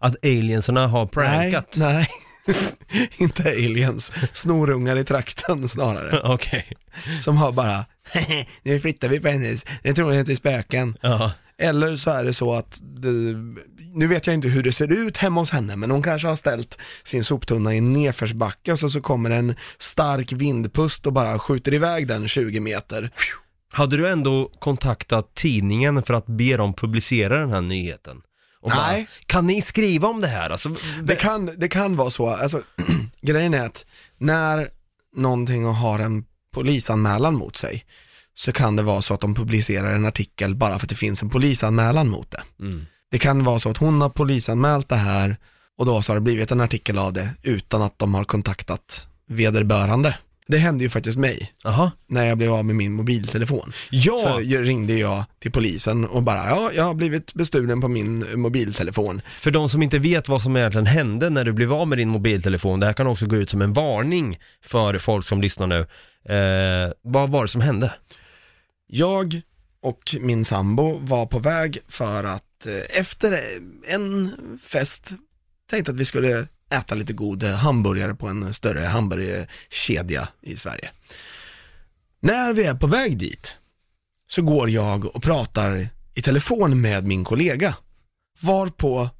Att 0.00 0.24
aliensarna 0.24 0.86
har 0.86 1.06
prankat? 1.06 1.76
Nej, 1.76 1.94
nej. 1.94 2.08
inte 3.18 3.42
aliens. 3.42 4.12
Snorungar 4.32 4.96
i 4.96 5.04
trakten 5.04 5.68
snarare. 5.68 6.20
Okej. 6.24 6.72
Som 7.20 7.36
har 7.36 7.52
bara, 7.52 7.84
nu 8.62 8.80
flyttar 8.80 9.08
vi 9.08 9.20
på 9.20 9.28
hennes, 9.28 9.66
det 9.82 9.92
tror 9.92 10.12
jag 10.12 10.20
inte 10.20 10.32
är 10.32 10.36
spöken. 10.36 10.98
Ja. 11.00 11.32
Eller 11.58 11.96
så 11.96 12.10
är 12.10 12.24
det 12.24 12.34
så 12.34 12.54
att, 12.54 12.80
det, 12.82 13.08
nu 13.94 14.06
vet 14.06 14.26
jag 14.26 14.34
inte 14.34 14.48
hur 14.48 14.62
det 14.62 14.72
ser 14.72 14.92
ut 14.92 15.16
hemma 15.16 15.40
hos 15.40 15.50
henne, 15.50 15.76
men 15.76 15.90
hon 15.90 16.02
kanske 16.02 16.28
har 16.28 16.36
ställt 16.36 16.78
sin 17.04 17.24
soptunna 17.24 17.74
i 17.74 17.78
en 17.78 17.92
nedförsbacke 17.92 18.72
och 18.72 18.78
så, 18.78 18.90
så 18.90 19.00
kommer 19.00 19.30
en 19.30 19.54
stark 19.78 20.32
vindpust 20.32 21.06
och 21.06 21.12
bara 21.12 21.38
skjuter 21.38 21.74
iväg 21.74 22.08
den 22.08 22.28
20 22.28 22.60
meter. 22.60 23.10
Hade 23.72 23.96
du 23.96 24.08
ändå 24.08 24.50
kontaktat 24.58 25.34
tidningen 25.34 26.02
för 26.02 26.14
att 26.14 26.26
be 26.26 26.56
dem 26.56 26.74
publicera 26.74 27.38
den 27.38 27.50
här 27.50 27.60
nyheten? 27.60 28.22
Och 28.60 28.70
Nej. 28.70 29.02
Bara, 29.02 29.06
kan 29.26 29.46
ni 29.46 29.62
skriva 29.62 30.08
om 30.08 30.20
det 30.20 30.26
här? 30.26 30.50
Alltså, 30.50 30.74
Det 31.02 31.16
kan, 31.16 31.50
det 31.56 31.68
kan 31.68 31.96
vara 31.96 32.10
så, 32.10 32.28
alltså 32.28 32.62
grejen 33.20 33.54
är 33.54 33.66
att 33.66 33.86
när 34.18 34.68
någonting 35.16 35.64
har 35.64 35.98
en 35.98 36.24
polisanmälan 36.54 37.34
mot 37.34 37.56
sig 37.56 37.84
så 38.34 38.52
kan 38.52 38.76
det 38.76 38.82
vara 38.82 39.02
så 39.02 39.14
att 39.14 39.20
de 39.20 39.34
publicerar 39.34 39.94
en 39.94 40.06
artikel 40.06 40.54
bara 40.54 40.78
för 40.78 40.84
att 40.86 40.88
det 40.88 40.94
finns 40.94 41.22
en 41.22 41.30
polisanmälan 41.30 42.08
mot 42.08 42.30
det. 42.30 42.64
Mm. 42.64 42.86
Det 43.10 43.18
kan 43.18 43.44
vara 43.44 43.58
så 43.58 43.70
att 43.70 43.76
hon 43.76 44.00
har 44.00 44.08
polisanmält 44.08 44.88
det 44.88 44.96
här 44.96 45.36
och 45.78 45.86
då 45.86 46.02
så 46.02 46.12
har 46.12 46.14
det 46.14 46.20
blivit 46.20 46.50
en 46.50 46.60
artikel 46.60 46.98
av 46.98 47.12
det 47.12 47.28
utan 47.42 47.82
att 47.82 47.98
de 47.98 48.14
har 48.14 48.24
kontaktat 48.24 49.06
vederbörande. 49.28 50.16
Det 50.46 50.58
hände 50.58 50.84
ju 50.84 50.90
faktiskt 50.90 51.18
mig 51.18 51.52
Aha. 51.64 51.90
när 52.06 52.24
jag 52.24 52.38
blev 52.38 52.52
av 52.52 52.64
med 52.64 52.76
min 52.76 52.92
mobiltelefon. 52.92 53.72
Ja! 53.90 54.16
Så 54.16 54.38
ringde 54.38 54.94
jag 54.94 55.24
till 55.40 55.52
polisen 55.52 56.04
och 56.04 56.22
bara, 56.22 56.46
ja, 56.46 56.70
jag 56.74 56.84
har 56.84 56.94
blivit 56.94 57.34
bestulen 57.34 57.80
på 57.80 57.88
min 57.88 58.40
mobiltelefon. 58.40 59.22
För 59.40 59.50
de 59.50 59.68
som 59.68 59.82
inte 59.82 59.98
vet 59.98 60.28
vad 60.28 60.42
som 60.42 60.56
egentligen 60.56 60.86
hände 60.86 61.30
när 61.30 61.44
du 61.44 61.52
blev 61.52 61.72
av 61.72 61.88
med 61.88 61.98
din 61.98 62.08
mobiltelefon, 62.08 62.80
det 62.80 62.86
här 62.86 62.92
kan 62.92 63.06
också 63.06 63.26
gå 63.26 63.36
ut 63.36 63.50
som 63.50 63.62
en 63.62 63.72
varning 63.72 64.38
för 64.64 64.98
folk 64.98 65.28
som 65.28 65.40
lyssnar 65.40 65.66
nu. 65.66 65.80
Eh, 66.34 66.92
vad 67.02 67.30
var 67.30 67.42
det 67.42 67.48
som 67.48 67.60
hände? 67.60 67.92
Jag 68.94 69.40
och 69.82 70.14
min 70.20 70.44
sambo 70.44 70.98
var 70.98 71.26
på 71.26 71.38
väg 71.38 71.78
för 71.88 72.24
att 72.24 72.66
eh, 72.66 72.98
efter 73.00 73.32
eh, 73.32 73.94
en 73.94 74.36
fest 74.62 75.12
tänkte 75.70 75.92
att 75.92 75.96
vi 75.98 76.04
skulle 76.04 76.46
äta 76.70 76.94
lite 76.94 77.12
god 77.12 77.42
eh, 77.42 77.50
hamburgare 77.50 78.14
på 78.14 78.26
en 78.28 78.54
större 78.54 78.80
hamburgerkedja 78.84 80.28
i 80.40 80.56
Sverige. 80.56 80.90
När 82.20 82.52
vi 82.52 82.64
är 82.64 82.74
på 82.74 82.86
väg 82.86 83.18
dit 83.18 83.54
så 84.28 84.42
går 84.42 84.70
jag 84.70 85.16
och 85.16 85.22
pratar 85.22 85.88
i 86.14 86.22
telefon 86.22 86.80
med 86.80 87.06
min 87.06 87.24
kollega. 87.24 87.76
Varpå 88.40 89.10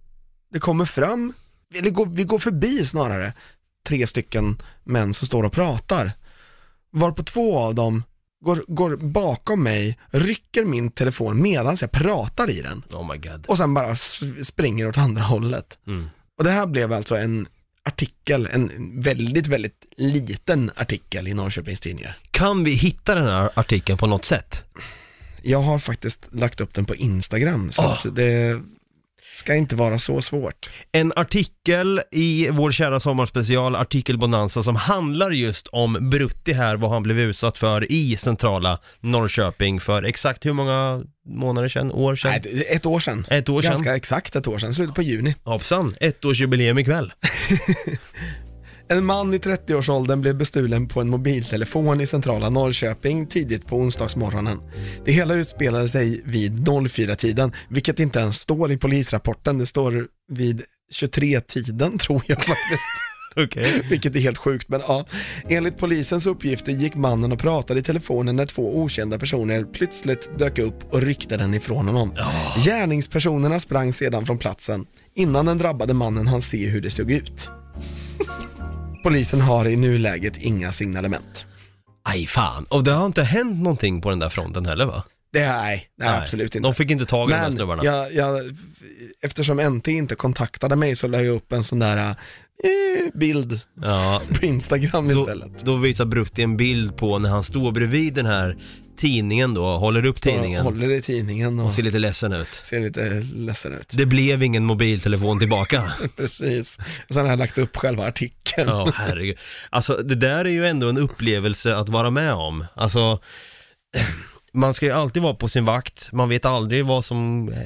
det 0.53 0.59
kommer 0.59 0.85
fram, 0.85 1.33
eller 1.79 1.91
går- 1.91 2.07
vi 2.07 2.25
går 2.25 2.39
förbi 2.39 2.87
snarare, 2.87 3.33
tre 3.87 4.07
stycken 4.07 4.63
män 4.85 5.15
som 5.15 5.27
står 5.27 5.43
och 5.45 5.53
pratar. 5.53 6.13
Varpå 6.91 7.23
två 7.23 7.59
av 7.59 7.75
dem 7.75 8.03
går, 8.43 8.65
går 8.67 8.97
bakom 8.97 9.63
mig, 9.63 9.99
rycker 10.11 10.65
min 10.65 10.91
telefon 10.91 11.43
medan 11.43 11.77
jag 11.81 11.91
pratar 11.91 12.51
i 12.51 12.63
den 12.63 12.83
Oh 12.93 13.13
my 13.13 13.19
god. 13.19 13.47
och 13.47 13.57
sen 13.57 13.75
bara 13.75 13.97
springer 14.45 14.89
åt 14.89 14.99
andra 14.99 15.23
hållet. 15.23 15.79
Mm. 15.87 16.09
Och 16.39 16.45
det 16.45 16.51
här 16.51 16.67
blev 16.67 16.93
alltså 16.93 17.17
en 17.17 17.47
artikel, 17.85 18.49
en 18.53 19.01
väldigt, 19.01 19.47
väldigt 19.47 19.85
liten 19.97 20.71
artikel 20.77 21.29
i 21.29 21.35
Norrköpings 21.35 21.81
Tidningar. 21.81 22.19
Kan 22.31 22.65
vi 22.65 22.71
hitta 22.71 23.15
den 23.15 23.27
här 23.27 23.51
artikeln 23.55 23.99
på 23.99 24.07
något 24.07 24.25
sätt? 24.25 24.65
Jag 25.43 25.63
har 25.63 25.79
faktiskt 25.79 26.27
lagt 26.31 26.61
upp 26.61 26.75
den 26.75 26.85
på 26.85 26.95
Instagram 26.95 27.73
så 27.73 27.83
att 27.83 28.07
det 28.17 28.61
ska 29.33 29.55
inte 29.55 29.77
vara 29.77 29.99
så 29.99 30.23
svårt. 30.23 30.71
En 30.93 31.13
artikel 31.17 32.01
i 32.11 32.49
vår 32.51 32.73
kära 32.73 33.01
sommarspecial, 33.01 33.77
Artikel 33.77 34.19
Bonanza, 34.19 34.63
som 34.63 34.77
handlar 34.77 35.31
just 35.31 35.67
om 35.67 36.11
Brutti 36.11 36.53
här, 36.53 36.77
vad 36.77 36.91
han 36.91 37.03
blev 37.03 37.19
utsatt 37.19 37.59
för 37.59 37.93
i 37.93 38.17
centrala 38.17 38.79
Norrköping 39.01 39.81
för 39.81 40.03
exakt 40.03 40.47
hur 40.47 40.53
många 40.53 41.03
månader 41.27 41.69
sedan, 41.69 41.93
år 41.93 42.17
sedan? 42.17 42.33
Nej, 42.45 42.67
ett 42.71 42.87
år 42.87 43.01
sedan. 43.01 43.27
Ett 43.31 43.49
år 43.49 43.61
sedan. 43.61 43.71
Ganska 43.71 43.97
exakt 43.97 44.37
ett 44.37 44.47
år 44.47 44.59
sedan, 44.59 44.75
slutet 44.75 44.95
på 44.95 45.03
juni. 45.03 45.35
Hoppsan, 45.45 45.97
ettårsjubileum 46.01 46.79
ikväll. 46.79 47.13
En 48.89 49.05
man 49.05 49.35
i 49.35 49.39
30-årsåldern 49.39 50.21
blev 50.21 50.37
bestulen 50.37 50.89
på 50.89 51.01
en 51.01 51.09
mobiltelefon 51.09 52.01
i 52.01 52.07
centrala 52.07 52.51
Norrköping 52.51 53.27
tidigt 53.27 53.67
på 53.67 53.77
onsdagsmorgonen. 53.77 54.61
Det 55.05 55.13
hela 55.13 55.35
utspelade 55.35 55.89
sig 55.89 56.23
vid 56.25 56.69
04-tiden, 56.69 57.53
vilket 57.69 58.01
inte 58.01 58.19
ens 58.19 58.37
står 58.37 58.73
i 58.73 58.77
polisrapporten. 58.77 59.59
Det 59.59 59.67
står 59.67 60.07
vid 60.29 60.63
23-tiden 60.93 61.99
tror 61.99 62.23
jag 62.27 62.39
faktiskt. 62.39 62.91
Okej. 63.37 63.87
Vilket 63.91 64.17
är 64.17 64.21
helt 64.21 64.39
sjukt, 64.39 64.69
men 64.69 64.81
ja. 64.89 65.07
Enligt 65.49 65.79
polisens 65.79 66.27
uppgifter 66.27 66.73
gick 66.73 66.95
mannen 66.95 67.33
och 67.33 67.39
pratade 67.39 67.81
i 67.81 67.83
telefonen 67.83 68.37
när 68.37 68.47
två 68.47 68.79
okända 68.79 69.19
personer 69.19 69.65
plötsligt 69.65 70.39
dök 70.39 70.59
upp 70.59 70.95
och 70.95 71.03
ryckte 71.03 71.37
den 71.37 71.55
ifrån 71.55 71.87
honom. 71.87 72.15
Gärningspersonerna 72.65 73.61
sprang 73.61 73.93
sedan 73.93 74.27
från 74.27 74.39
platsen. 74.39 74.87
Innan 75.15 75.47
den 75.47 75.59
drabbade 75.59 75.95
mannen 75.95 76.27
han 76.27 76.43
se 76.43 76.67
hur 76.67 76.81
det 76.81 76.91
såg 76.91 77.11
ut. 77.11 77.51
Polisen 79.03 79.41
har 79.41 79.67
i 79.69 79.77
nuläget 79.77 80.37
inga 80.37 80.73
signalement. 80.73 81.47
Aj 82.05 82.27
fan, 82.27 82.65
och 82.65 82.85
det 82.85 82.93
har 82.93 83.07
inte 83.07 83.23
hänt 83.23 83.63
någonting 83.63 84.01
på 84.01 84.11
den 84.11 84.19
där 84.19 84.29
fronten 84.29 84.67
heller 84.67 84.87
va? 84.87 85.03
Det 85.33 85.41
är, 85.41 85.63
nej, 85.63 85.87
nej, 85.99 86.19
absolut 86.23 86.55
inte. 86.55 86.69
De 86.69 86.75
fick 86.75 86.91
inte 86.91 87.07
tag 87.07 87.31
i 87.31 87.33
de 87.33 87.39
här 87.39 87.51
snubbarna. 87.51 87.85
jag, 87.85 88.13
jag, 88.15 88.41
eftersom 89.23 89.57
NT 89.77 89.89
inte 89.89 90.15
kontaktade 90.15 90.77
mig 90.77 90.97
så 90.97 91.09
la 91.09 91.23
jag 91.23 91.37
upp 91.37 91.53
en 91.53 91.65
sån 91.65 91.79
där 91.79 91.97
eh, 92.09 92.15
bild 93.15 93.61
Ja, 93.83 94.23
på 94.41 94.47
Instagram 94.47 95.09
då, 95.09 95.21
istället. 95.21 95.65
då 95.65 95.77
visar 95.77 96.05
Brutti 96.05 96.43
en 96.43 96.57
bild 96.57 96.97
på 96.97 97.19
när 97.19 97.29
han 97.29 97.45
står 97.45 97.73
bredvid 97.73 98.15
den 98.15 98.27
här 98.27 98.57
tidningen 99.03 99.55
då, 99.55 99.65
håller 99.79 100.07
upp 100.07 100.23
tidningen 100.23 100.65
Håller 100.65 100.91
i 100.91 101.03
tidningen 101.03 101.59
och 101.61 101.67
och 101.67 101.73
ser 101.73 101.83
lite 101.83 101.99
ledsen 101.99 102.33
ut. 102.33 102.49
ser 102.63 102.81
lite 102.81 103.27
ledsen 103.35 103.73
ut. 103.75 103.89
Det 103.97 104.07
blev 104.07 104.43
ingen 104.43 104.65
mobiltelefon 104.65 105.39
tillbaka. 105.39 105.93
Precis. 106.17 106.79
Och 107.09 107.15
sen 107.15 107.23
har 107.25 107.31
jag 107.33 107.39
lagt 107.39 107.59
upp 107.59 107.77
själva 107.77 108.07
artikeln. 108.07 108.69
Ja, 108.69 108.93
herregud. 108.95 109.39
Alltså 109.71 109.97
det 109.97 110.15
där 110.15 110.45
är 110.45 110.51
ju 110.51 110.67
ändå 110.67 110.89
en 110.89 110.99
upplevelse 110.99 111.77
att 111.77 111.89
vara 111.89 112.11
med 112.11 112.33
om. 112.35 112.65
Alltså, 112.75 113.21
man 114.53 114.75
ska 114.75 114.87
ju 114.87 114.93
alltid 114.93 115.23
vara 115.23 115.35
på 115.35 115.49
sin 115.49 115.65
vakt, 115.65 116.13
man 116.13 116.29
vet 116.29 116.45
aldrig 116.45 116.87
vad 116.87 117.05
som 117.05 117.49
eh, 117.49 117.59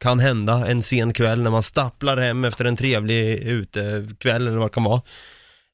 kan 0.00 0.20
hända 0.20 0.66
en 0.70 0.82
sen 0.82 1.12
kväll 1.12 1.42
när 1.42 1.50
man 1.50 1.62
stapplar 1.62 2.16
hem 2.16 2.44
efter 2.44 2.64
en 2.64 2.76
trevlig 2.76 3.34
utekväll 3.38 4.46
eller 4.48 4.58
vad 4.58 4.70
det 4.70 4.74
kan 4.74 4.84
vara. 4.84 5.02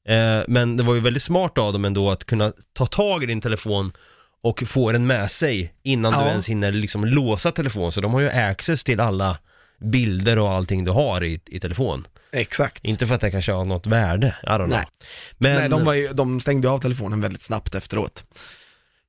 Eh, 0.09 0.43
Men 0.47 0.77
det 0.77 0.83
var 0.83 0.95
ju 0.95 1.01
väldigt 1.01 1.23
smart 1.23 1.57
av 1.57 1.73
dem 1.73 1.85
ändå 1.85 2.11
att 2.11 2.25
kunna 2.25 2.51
ta 2.73 2.85
tag 2.85 3.23
i 3.23 3.25
din 3.25 3.41
telefon 3.41 3.91
och 4.41 4.63
få 4.67 4.91
den 4.91 5.07
med 5.07 5.31
sig 5.31 5.73
innan 5.83 6.13
Ja. 6.13 6.23
du 6.23 6.29
ens 6.29 6.49
hinner 6.49 6.71
liksom 6.71 7.05
låsa 7.05 7.51
telefonen. 7.51 7.91
Så 7.91 8.01
de 8.01 8.13
har 8.13 8.19
ju 8.21 8.29
access 8.29 8.83
till 8.83 8.99
alla 8.99 9.37
bilder 9.81 10.39
och 10.39 10.51
allting 10.51 10.85
du 10.85 10.91
har 10.91 11.23
i, 11.23 11.39
i 11.47 11.59
telefon. 11.59 12.07
Exakt. 12.31 12.85
Inte 12.85 13.07
för 13.07 13.15
att 13.15 13.21
det 13.21 13.31
kanske 13.31 13.51
har 13.51 13.65
något 13.65 13.87
värde, 13.87 14.35
I 14.43 14.45
don't 14.45 14.57
know. 14.57 14.69
Nej. 14.69 14.85
Men 15.37 15.55
Nej, 15.55 15.69
de, 15.69 15.85
var 15.85 15.93
ju, 15.93 16.07
de 16.07 16.41
stängde 16.41 16.69
av 16.69 16.79
telefonen 16.79 17.21
väldigt 17.21 17.41
snabbt 17.41 17.75
efteråt. 17.75 18.23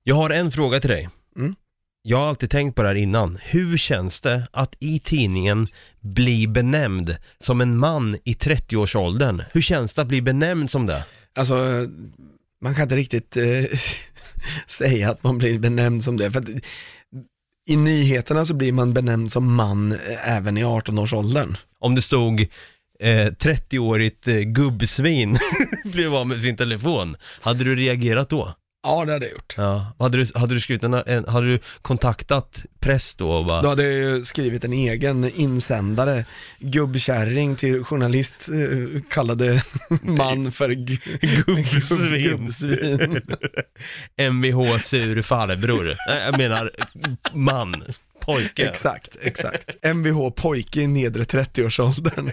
jag 0.02 0.14
har 0.14 0.30
en 0.30 0.50
fråga 0.50 0.80
till 0.80 0.90
dig. 0.90 1.08
Mm. 1.38 1.54
Jag 2.02 2.18
har 2.18 2.26
alltid 2.28 2.50
tänkt 2.50 2.76
på 2.76 2.82
det 2.82 2.88
här 2.88 2.94
innan. 2.94 3.38
Hur 3.42 3.76
känns 3.76 4.20
det 4.20 4.48
att 4.50 4.76
i 4.78 4.98
tidningen 5.00 5.68
bli 6.00 6.46
benämnd 6.46 7.16
som 7.40 7.60
en 7.60 7.76
man 7.76 8.16
i 8.24 8.32
30-årsåldern? 8.34 9.42
Hur 9.52 9.60
känns 9.60 9.94
det 9.94 10.02
att 10.02 10.08
bli 10.08 10.22
benämnd 10.22 10.70
som 10.70 10.86
det? 10.86 11.04
Alltså, 11.34 11.54
man 12.60 12.74
kan 12.74 12.82
inte 12.82 12.96
riktigt 12.96 13.36
eh, 13.36 13.64
säga 14.66 15.10
att 15.10 15.22
man 15.22 15.38
blir 15.38 15.58
benämnd 15.58 16.04
som 16.04 16.16
det. 16.16 16.32
För 16.32 16.40
att, 16.40 16.48
I 17.68 17.76
nyheterna 17.76 18.44
så 18.44 18.54
blir 18.54 18.72
man 18.72 18.94
benämnd 18.94 19.32
som 19.32 19.54
man 19.54 19.92
eh, 19.92 20.36
även 20.36 20.56
i 20.56 20.64
18-årsåldern. 20.64 21.56
Om 21.78 21.94
det 21.94 22.02
stod 22.02 22.40
eh, 23.00 23.26
30-årigt 23.26 24.28
eh, 24.28 24.40
gubbsvin 24.40 25.38
blev 25.84 26.14
av 26.14 26.26
med 26.26 26.40
sin 26.40 26.56
telefon. 26.56 27.16
Hade 27.40 27.64
du 27.64 27.76
reagerat 27.76 28.28
då? 28.28 28.54
Ja, 28.82 29.04
det 29.04 29.12
hade 29.12 29.24
jag 29.26 29.32
gjort. 29.32 29.54
Ja. 29.56 29.92
Hade 29.98 30.18
du, 30.18 30.26
hade 30.34 30.54
du 30.54 30.60
skrivit 30.60 30.84
en, 30.84 30.94
en, 30.94 31.24
hade 31.28 31.46
du 31.46 31.58
kontaktat 31.82 32.64
press 32.80 33.14
då 33.14 33.30
och 33.30 33.46
bara, 33.46 33.62
Då 33.62 33.68
hade 33.68 33.82
jag 33.82 33.92
ju 33.92 34.24
skrivit 34.24 34.64
en 34.64 34.72
egen 34.72 35.30
insändare, 35.34 36.24
gubbkärring 36.58 37.56
till 37.56 37.84
journalist, 37.84 38.48
eh, 38.48 39.00
kallade 39.10 39.62
man 40.02 40.52
för 40.52 40.68
gu- 40.68 41.18
Gubbsvin. 41.88 42.22
gubbsvin. 42.38 43.20
Mvh 44.30 44.78
sur 44.78 45.22
farbror. 45.22 45.94
Jag 46.26 46.38
menar 46.38 46.70
man, 47.32 47.84
pojke. 48.20 48.68
Exakt, 48.68 49.16
exakt. 49.22 49.76
Mvh 49.84 50.30
pojke 50.30 50.80
i 50.80 50.86
nedre 50.86 51.22
30-årsåldern. 51.22 52.30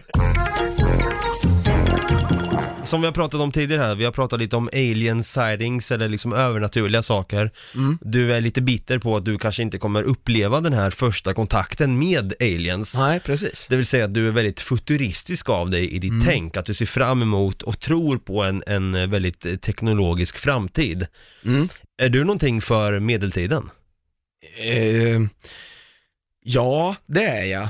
Som 2.88 3.02
vi 3.02 3.08
har 3.08 3.14
pratat 3.14 3.42
om 3.42 3.52
tidigare 3.52 3.82
här, 3.82 3.96
vi 3.96 4.06
har 4.06 4.12
pratat 4.12 4.40
lite 4.40 4.56
om 4.56 4.70
alien 4.74 5.24
sightings 5.24 5.92
eller 5.92 6.10
liksom 6.10 6.34
övernaturliga 6.34 7.04
saker. 7.04 7.52
Mm. 7.76 7.98
Du 8.02 8.34
är 8.34 8.42
lite 8.42 8.62
bitter 8.62 9.00
på 9.00 9.16
att 9.16 9.26
du 9.26 9.38
kanske 9.38 9.62
inte 9.62 9.78
kommer 9.78 10.04
uppleva 10.04 10.62
den 10.62 10.74
här 10.74 10.92
första 10.92 11.34
kontakten 11.34 12.00
med 12.00 12.34
aliens. 12.40 12.96
Nej, 12.96 13.20
precis. 13.20 13.68
Det 13.70 13.76
vill 13.76 13.86
säga 13.86 14.06
att 14.06 14.14
du 14.14 14.28
är 14.28 14.32
väldigt 14.32 14.60
futuristisk 14.60 15.50
av 15.50 15.70
dig 15.70 15.92
i 15.92 16.00
ditt 16.00 16.12
Mm. 16.12 16.26
tänk, 16.26 16.58
att 16.58 16.66
du 16.66 16.74
ser 16.74 16.86
fram 16.86 17.22
emot 17.22 17.62
och 17.62 17.80
tror 17.80 18.18
på 18.18 18.44
en, 18.44 18.64
en 18.68 19.10
väldigt 19.12 19.46
eh, 19.46 19.56
teknologisk 19.56 20.38
framtid. 20.38 21.08
Mm. 21.46 21.70
Är 21.98 22.10
du 22.10 22.24
någonting 22.24 22.62
för 22.62 23.00
medeltiden? 23.00 23.70
Eh, 24.60 25.22
Ja, 26.44 26.96
det 27.06 27.24
är 27.24 27.46
jag. 27.52 27.70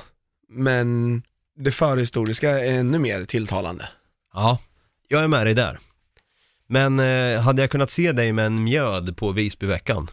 Men 0.49 1.21
det 1.59 1.71
förhistoriska 1.71 2.49
är 2.49 2.79
ännu 2.79 2.99
mer 2.99 3.25
tilltalande. 3.25 3.89
Ja, 4.33 4.59
jag 5.07 5.23
är 5.23 5.27
med 5.27 5.47
dig 5.47 5.53
där. 5.53 5.79
Men 6.67 6.99
eh, 6.99 7.41
hade 7.41 7.61
jag 7.61 7.71
kunnat 7.71 7.91
se 7.91 8.11
dig 8.11 8.33
med 8.33 8.45
en 8.45 8.63
mjöd 8.63 9.17
på 9.17 9.31
Visbyveckan? 9.31 10.09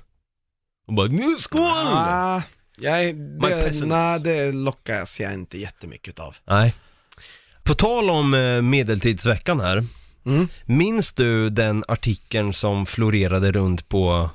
Och 0.87 0.95
bara, 0.95 1.07
nu 1.07 1.37
skål! 1.39 1.87
Ah, 1.87 2.43
jag, 2.79 3.17
det, 3.17 3.87
nej, 3.87 4.21
det 4.21 4.53
lockas 4.53 5.21
jag 5.21 5.35
inte 5.35 5.59
jättemycket 5.59 6.19
av. 6.19 6.37
Nej. 6.45 6.75
På 7.63 7.75
tal 7.75 8.11
om 8.11 8.35
eh, 8.35 8.63
medeltidsveckan 8.63 9.61
här. 9.61 9.85
Mm. 10.27 10.49
Minns 10.65 11.13
du 11.13 11.51
den 11.51 11.85
artikeln 11.89 12.53
som 12.53 12.87
florerade 12.87 13.53
runt 13.53 13.89
på, 13.89 14.31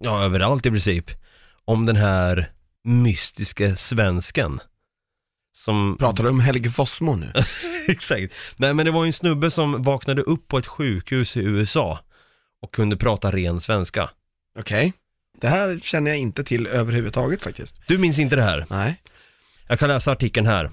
ja 0.00 0.24
överallt 0.24 0.66
i 0.66 0.70
princip, 0.70 1.10
om 1.64 1.86
den 1.86 1.96
här 1.96 2.52
mystiska 2.84 3.76
svensken? 3.76 4.60
Som, 5.56 5.96
Pratar 5.98 6.24
du 6.24 6.30
om 6.30 6.40
Helge 6.40 6.70
Fossmo 6.70 7.16
nu? 7.16 7.32
exakt. 7.88 8.34
Nej 8.56 8.74
men 8.74 8.86
det 8.86 8.92
var 8.92 9.04
ju 9.04 9.06
en 9.06 9.12
snubbe 9.12 9.50
som 9.50 9.82
vaknade 9.82 10.22
upp 10.22 10.48
på 10.48 10.58
ett 10.58 10.66
sjukhus 10.66 11.36
i 11.36 11.40
USA 11.40 11.98
och 12.62 12.74
kunde 12.74 12.96
prata 12.96 13.30
ren 13.30 13.60
svenska. 13.60 14.10
Okej. 14.58 14.92
Det 15.40 15.48
här 15.48 15.78
känner 15.82 16.10
jag 16.10 16.20
inte 16.20 16.44
till 16.44 16.66
överhuvudtaget 16.66 17.42
faktiskt. 17.42 17.80
Du 17.86 17.98
minns 17.98 18.18
inte 18.18 18.36
det 18.36 18.42
här? 18.42 18.66
Nej. 18.70 19.00
Jag 19.68 19.78
kan 19.78 19.88
läsa 19.88 20.12
artikeln 20.12 20.46
här. 20.46 20.70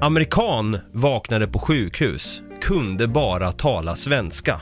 Amerikan 0.00 0.78
vaknade 0.92 1.48
på 1.48 1.58
sjukhus, 1.58 2.40
kunde 2.60 3.08
bara 3.08 3.52
tala 3.52 3.96
svenska. 3.96 4.60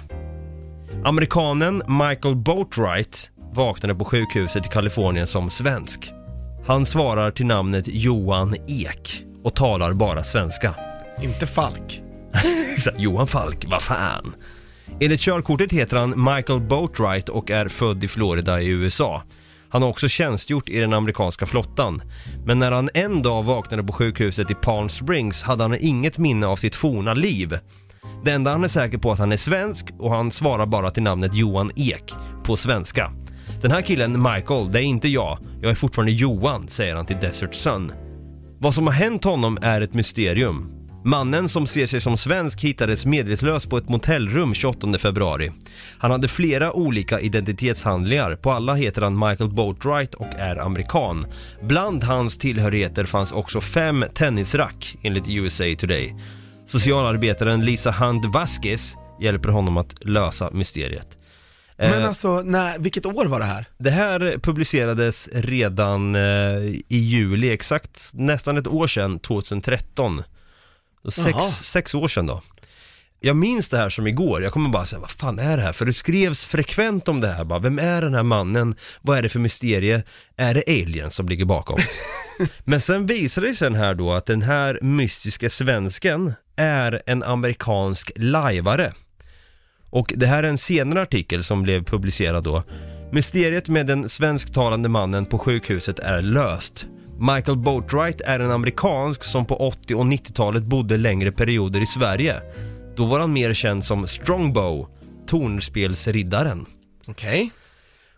Amerikanen 1.05 1.83
Michael 1.89 2.37
Boatwright 2.37 3.31
vaknade 3.53 3.95
på 3.95 4.05
sjukhuset 4.05 4.67
i 4.67 4.69
Kalifornien 4.69 5.27
som 5.27 5.51
svensk. 5.51 6.13
Han 6.67 6.87
svarar 6.87 7.31
till 7.31 7.47
namnet 7.47 7.85
Johan 7.87 8.57
Ek 8.69 9.25
och 9.45 9.55
talar 9.55 9.93
bara 9.93 10.23
svenska. 10.23 10.75
Inte 11.23 11.47
Falk. 11.47 12.03
Exakt, 12.75 12.99
Johan 13.01 13.27
Falk, 13.27 13.65
vad 13.69 13.83
fan. 13.83 14.35
Enligt 15.01 15.21
körkortet 15.21 15.73
heter 15.73 15.97
han 15.97 16.25
Michael 16.25 16.61
Boatwright 16.61 17.29
och 17.29 17.51
är 17.51 17.69
född 17.69 18.05
i 18.05 18.09
Florida 18.09 18.61
i 18.61 18.69
USA. 18.69 19.23
Han 19.69 19.83
har 19.83 19.89
också 19.89 20.09
tjänstgjort 20.09 20.69
i 20.69 20.79
den 20.79 20.93
amerikanska 20.93 21.47
flottan. 21.47 22.03
Men 22.45 22.59
när 22.59 22.73
han 22.73 22.91
en 22.95 23.23
dag 23.23 23.43
vaknade 23.43 23.83
på 23.83 23.93
sjukhuset 23.93 24.51
i 24.51 24.55
Palm 24.55 24.89
Springs 24.89 25.43
hade 25.43 25.65
han 25.65 25.77
inget 25.81 26.19
minne 26.19 26.47
av 26.47 26.57
sitt 26.57 26.75
forna 26.75 27.15
liv. 27.15 27.59
Det 28.25 28.31
enda 28.33 28.51
han 28.51 28.65
är 28.65 28.69
säker 28.69 28.99
på 28.99 29.09
är 29.09 29.13
att 29.13 29.19
han 29.19 29.33
är 29.33 29.37
svensk 29.37 29.87
och 29.99 30.11
han 30.11 30.31
svarar 30.31 30.67
bara 30.67 30.91
till 30.91 31.03
namnet 31.03 31.35
Johan 31.35 31.71
Ek 31.77 32.15
på 32.45 32.57
svenska. 32.57 33.13
Den 33.63 33.71
här 33.71 33.83
killen, 33.83 34.23
Michael, 34.23 34.73
det 34.73 34.79
är 34.79 34.83
inte 34.83 35.09
jag. 35.09 35.39
Jag 35.63 35.71
är 35.71 35.75
fortfarande 35.75 36.13
Johan, 36.13 36.69
säger 36.69 36.95
han 36.95 37.07
till 37.07 37.17
Desert 37.21 37.55
Sun. 37.55 37.93
Vad 38.59 38.75
som 38.75 38.87
har 38.87 38.95
hänt 38.95 39.25
honom 39.25 39.59
är 39.63 39.81
ett 39.81 39.95
mysterium. 39.95 40.82
Mannen 41.05 41.49
som 41.49 41.67
ser 41.67 41.87
sig 41.87 42.01
som 42.01 42.17
svensk 42.17 42.61
hittades 42.61 43.07
medvetslös 43.07 43.67
på 43.67 43.77
ett 43.77 43.89
motellrum 43.89 44.55
28 44.55 44.99
februari. 44.99 45.51
Han 45.99 46.11
hade 46.11 46.29
flera 46.29 46.73
olika 46.73 47.21
identitetshandlingar, 47.21 48.37
på 48.37 48.51
alla 48.51 48.75
heter 48.75 49.03
han 49.03 49.19
Michael 49.19 49.51
Boatwright 49.51 50.15
och 50.15 50.35
är 50.39 50.57
amerikan. 50.57 51.27
Bland 51.63 52.05
hans 52.05 52.39
tillhörigheter 52.39 53.05
fanns 53.05 53.33
också 53.33 53.61
fem 53.61 54.05
tennisrack 54.15 54.97
enligt 55.03 55.29
USA 55.29 55.65
Today. 55.79 56.17
Socialarbetaren 56.67 57.65
Lisa 57.65 57.91
Hand 57.91 58.33
Vasquez 58.33 58.95
hjälper 59.21 59.49
honom 59.49 59.77
att 59.77 60.05
lösa 60.05 60.51
mysteriet. 60.51 61.19
Men 61.77 62.03
Eh, 62.03 62.09
alltså, 62.09 62.43
när, 62.43 62.79
vilket 62.79 63.07
år 63.07 63.27
var 63.27 63.39
det 63.39 63.45
här? 63.45 63.67
det 63.79 63.91
här 63.91 64.39
publicerades 64.43 65.29
redan 65.33 66.15
eh, 66.15 66.23
i 66.89 66.97
juli, 66.97 67.53
exakt 67.53 68.11
nästan 68.15 68.57
ett 68.57 68.67
år 68.67 68.87
sedan, 68.87 69.19
2013. 69.19 70.23
Sex, 71.09 71.27
Jaha. 71.27 71.51
sex 71.51 71.95
år 71.95 72.09
sedan 72.09 72.27
då. 72.27 72.43
Jag 73.21 73.37
minns 73.37 73.69
det 73.69 73.79
här 73.79 73.91
som 73.91 74.07
igår, 74.07 74.43
jag 74.43 74.53
kommer 74.53 74.71
bara 74.71 74.87
säga 74.87 75.01
vad 75.01 75.11
fan 75.11 75.39
är 75.39 75.57
det 75.57 75.63
här? 75.63 75.73
För 75.73 75.85
det 75.85 75.93
skrevs 75.93 76.45
frekvent 76.45 77.09
om 77.09 77.21
det 77.21 77.33
här 77.33 77.45
bara, 77.45 77.59
vem 77.59 77.79
är 77.79 78.03
den 78.03 78.15
här 78.15 78.23
mannen? 78.23 78.75
Vad 79.01 79.19
är 79.19 79.23
det 79.23 79.29
för 79.29 79.39
mysterie? 79.39 80.03
Är 80.37 80.55
det 80.55 80.63
aliens 80.67 81.15
som 81.15 81.29
ligger 81.29 81.45
bakom? 81.45 81.79
Men 82.65 82.81
sen 82.81 83.07
visade 83.07 83.47
det 83.47 83.55
sig 83.55 83.67
sen 83.67 83.75
här 83.75 83.95
då 83.95 84.13
att 84.13 84.27
den 84.27 84.43
här 84.43 84.79
mystiska 84.83 85.51
svensken 85.51 86.35
är 86.57 87.03
en 87.07 87.23
amerikansk 87.23 88.13
lajvare. 88.17 88.93
Och 89.91 90.13
det 90.17 90.27
här 90.27 90.43
är 90.43 90.49
en 90.49 90.59
senare 90.59 91.03
artikel 91.03 91.45
som 91.45 91.63
blev 91.63 91.85
publicerad 91.85 92.45
då. 92.45 92.63
Mysteriet 93.13 93.69
med 93.69 93.87
den 93.87 94.09
svensktalande 94.09 94.89
mannen 94.89 95.27
på 95.27 95.39
sjukhuset 95.39 95.99
är 95.99 96.23
löst. 96.23 96.87
Michael 97.23 97.57
Boatwright 97.57 98.21
är 98.21 98.41
en 98.41 98.51
amerikansk 98.51 99.25
som 99.25 99.47
på 99.47 99.57
80 99.57 99.95
och 99.95 100.05
90-talet 100.05 100.63
bodde 100.63 100.97
längre 100.97 101.33
perioder 101.33 101.83
i 101.83 101.87
Sverige. 101.87 102.41
Då 102.97 103.07
var 103.07 103.21
han 103.21 103.33
mer 103.33 103.55
känd 103.55 103.85
som 103.85 104.07
Strongbow, 104.07 104.89
tornspelsriddaren. 105.27 106.67
Okej. 107.07 107.51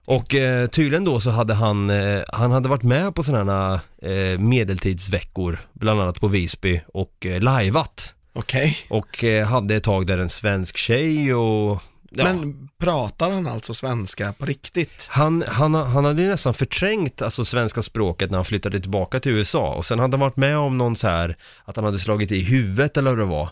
Och 0.07 0.35
eh, 0.35 0.67
tydligen 0.67 1.05
då 1.05 1.21
så 1.21 1.31
hade 1.31 1.55
han, 1.55 1.91
eh, 1.91 2.23
han 2.33 2.51
hade 2.51 2.69
varit 2.69 2.83
med 2.83 3.15
på 3.15 3.23
sådana 3.23 3.81
här 4.03 4.33
eh, 4.33 4.39
medeltidsveckor, 4.39 5.61
bland 5.73 6.01
annat 6.01 6.21
på 6.21 6.29
Visby 6.29 6.81
och 6.87 7.27
eh, 7.27 7.41
lajvat. 7.41 8.15
Okej. 8.33 8.77
Och 8.91 9.25
eh, 9.25 9.47
hade 9.47 9.75
ett 9.75 9.85
tag 9.85 10.07
där 10.07 10.19
en 10.19 10.29
svensk 10.31 10.77
tjej 10.77 11.35
och 11.35 11.83
ja, 12.17 12.25
Men 12.25 12.69
pratar 12.79 13.31
han 13.31 13.47
alltså 13.47 13.75
svenska 13.75 14.33
på 14.33 14.47
riktigt? 14.47 15.07
han, 15.09 15.45
han, 15.49 15.75
han 15.75 16.05
hade 16.05 16.23
ju 16.23 16.29
nästan 16.29 16.55
förträngt 16.55 17.23
alltså 17.23 17.45
svenska 17.45 17.83
språket 17.83 18.31
när 18.31 18.39
han 18.39 18.45
flyttade 18.45 18.81
tillbaka 18.81 19.21
till 19.21 19.33
USA 19.33 19.75
och 19.75 19.85
sen 19.85 19.99
hade 19.99 20.13
han 20.13 20.21
varit 20.21 20.37
med 20.37 20.59
om 20.59 20.79
någon 20.79 20.97
så 20.97 21.09
här 21.09 21.37
att 21.65 21.77
han 21.77 21.85
hade 21.85 21.99
slagit 21.99 22.33
i 22.33 22.41
huvudet 22.41 22.97
eller 22.97 23.11
vad 23.11 23.19
det 23.19 23.25
var. 23.25 23.49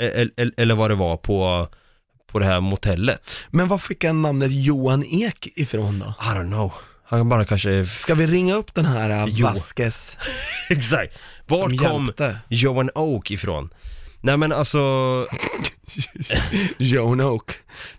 E- 0.00 0.26
Eller, 0.36 0.52
eller 0.56 0.74
vad 0.74 0.90
det 0.90 0.94
var 0.94 1.16
på, 1.16 1.68
på 2.32 2.38
det 2.38 2.44
här 2.46 2.60
motellet. 2.60 3.36
Men 3.50 3.68
var 3.68 3.78
fick 3.78 4.04
han 4.04 4.22
namnet 4.22 4.50
Johan 4.52 5.04
Ek 5.04 5.48
ifrån 5.56 5.98
då? 5.98 6.14
I 6.20 6.34
don't 6.36 6.46
know. 6.50 6.72
Han 7.06 7.28
bara 7.28 7.44
kanske... 7.44 7.86
Ska 7.86 8.14
vi 8.14 8.26
ringa 8.26 8.54
upp 8.54 8.74
den 8.74 8.84
här 8.84 9.10
äh, 9.10 9.24
Jo. 9.28 9.46
Vasquez 9.46 10.16
Exakt. 10.70 11.18
Var 11.46 11.88
kom? 11.88 12.12
Johan 12.48 12.90
Oak 12.94 13.30
ifrån? 13.30 13.70
Nej 14.24 14.36
men 14.36 14.52
alltså, 14.52 14.78
Joan 16.78 17.20
Oak. 17.20 17.50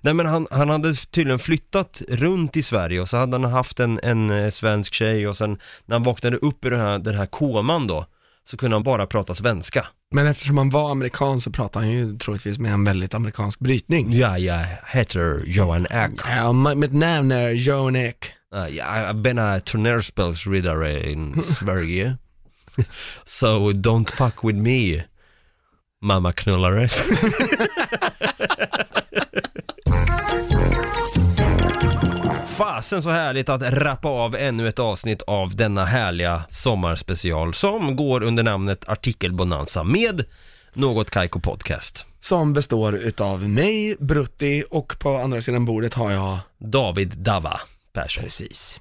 nej 0.01 0.13
men 0.13 0.25
han, 0.25 0.47
han 0.51 0.69
hade 0.69 0.93
tydligen 0.93 1.39
flyttat 1.39 2.01
runt 2.09 2.57
i 2.57 2.63
Sverige 2.63 3.01
och 3.01 3.09
så 3.09 3.17
hade 3.17 3.37
han 3.37 3.51
haft 3.51 3.79
en, 3.79 3.99
en 4.03 4.29
eh, 4.29 4.51
svensk 4.51 4.93
tjej 4.93 5.27
och 5.27 5.37
sen 5.37 5.57
när 5.85 5.95
han 5.95 6.03
vaknade 6.03 6.37
upp 6.37 6.65
i 6.65 6.69
den 6.69 6.79
här, 6.79 6.99
den 6.99 7.15
här 7.15 7.25
koman 7.25 7.87
då 7.87 8.05
så 8.47 8.57
kunde 8.57 8.75
han 8.75 8.83
bara 8.83 9.07
prata 9.07 9.35
svenska. 9.35 9.87
Men 10.11 10.27
eftersom 10.27 10.57
han 10.57 10.69
var 10.69 10.91
amerikan 10.91 11.41
så 11.41 11.51
pratade 11.51 11.85
han 11.85 11.93
ju 11.93 12.17
troligtvis 12.17 12.59
med 12.59 12.71
en 12.71 12.83
väldigt 12.83 13.13
amerikansk 13.13 13.59
brytning. 13.59 14.13
Ja, 14.13 14.37
jag 14.37 14.65
heter 14.87 15.43
Johan 15.45 15.85
Ek. 15.85 16.11
Ja, 16.25 16.53
mitt 16.53 16.93
namn 16.93 17.31
är 17.31 17.49
Joan 17.49 17.95
Ek. 17.95 18.33
Uh, 18.55 18.75
jag 18.75 18.85
har 18.85 19.13
been 19.13 19.39
a 19.39 19.59
turnérspelsriddare 19.59 21.11
in 21.11 21.43
Sverige. 21.43 22.17
so 23.25 23.71
don't 23.71 24.11
fuck 24.11 24.43
with 24.43 24.59
me, 24.59 25.03
mamma 26.05 26.31
knullare. 26.31 26.89
Fasen 32.45 33.03
så 33.03 33.09
härligt 33.09 33.49
att 33.49 33.61
rappa 33.61 34.07
av 34.07 34.35
ännu 34.35 34.67
ett 34.67 34.79
avsnitt 34.79 35.21
av 35.21 35.55
denna 35.55 35.85
härliga 35.85 36.43
sommarspecial 36.49 37.53
som 37.53 37.95
går 37.95 38.23
under 38.23 38.43
namnet 38.43 38.89
Artikelbonanza 38.89 39.83
med 39.83 40.25
Något 40.73 41.09
Kaiko 41.09 41.39
Podcast. 41.39 42.05
Som 42.19 42.53
består 42.53 42.95
utav 42.95 43.49
mig, 43.49 43.95
Brutti 43.99 44.63
och 44.71 44.99
på 44.99 45.17
andra 45.17 45.41
sidan 45.41 45.65
bordet 45.65 45.93
har 45.93 46.11
jag 46.11 46.37
David 46.57 47.17
Dava 47.17 47.59
Persson. 47.95 48.23
Precis. 48.23 48.79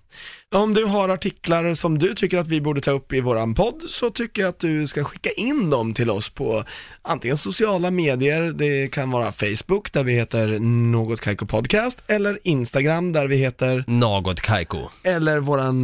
Om 0.55 0.75
du 0.75 0.85
har 0.85 1.09
artiklar 1.09 1.75
som 1.75 1.99
du 1.99 2.15
tycker 2.15 2.39
att 2.39 2.49
vi 2.49 2.61
borde 2.61 2.81
ta 2.81 2.91
upp 2.91 3.13
i 3.13 3.21
våran 3.21 3.55
podd 3.55 3.83
så 3.89 4.11
tycker 4.11 4.43
jag 4.43 4.49
att 4.49 4.59
du 4.59 4.87
ska 4.87 5.05
skicka 5.05 5.31
in 5.31 5.71
dem 5.71 5.95
till 5.95 6.11
oss 6.11 6.29
på 6.29 6.65
antingen 7.03 7.37
sociala 7.37 7.91
medier, 7.91 8.43
det 8.43 8.89
kan 8.93 9.11
vara 9.11 9.33
Facebook 9.33 9.93
där 9.93 10.05
vi 10.05 10.13
heter 10.13 10.59
Något 10.93 11.21
Kaiko 11.21 11.47
Podcast 11.47 12.03
eller 12.07 12.39
Instagram 12.45 13.13
där 13.13 13.29
vi 13.29 13.37
heter, 13.37 13.85
Något 13.87 14.41
Kaiko. 14.41 14.89
eller 15.03 15.39
våran 15.39 15.83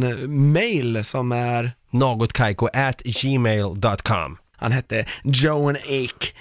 mail 0.51 1.05
som 1.05 1.31
är, 1.31 1.71
Någotkaiko 1.91 2.67
at 2.73 3.01
gmail.com. 3.01 4.37
han 4.57 4.71
hette 4.71 5.05
Joan 5.23 5.77
Ek 5.89 6.35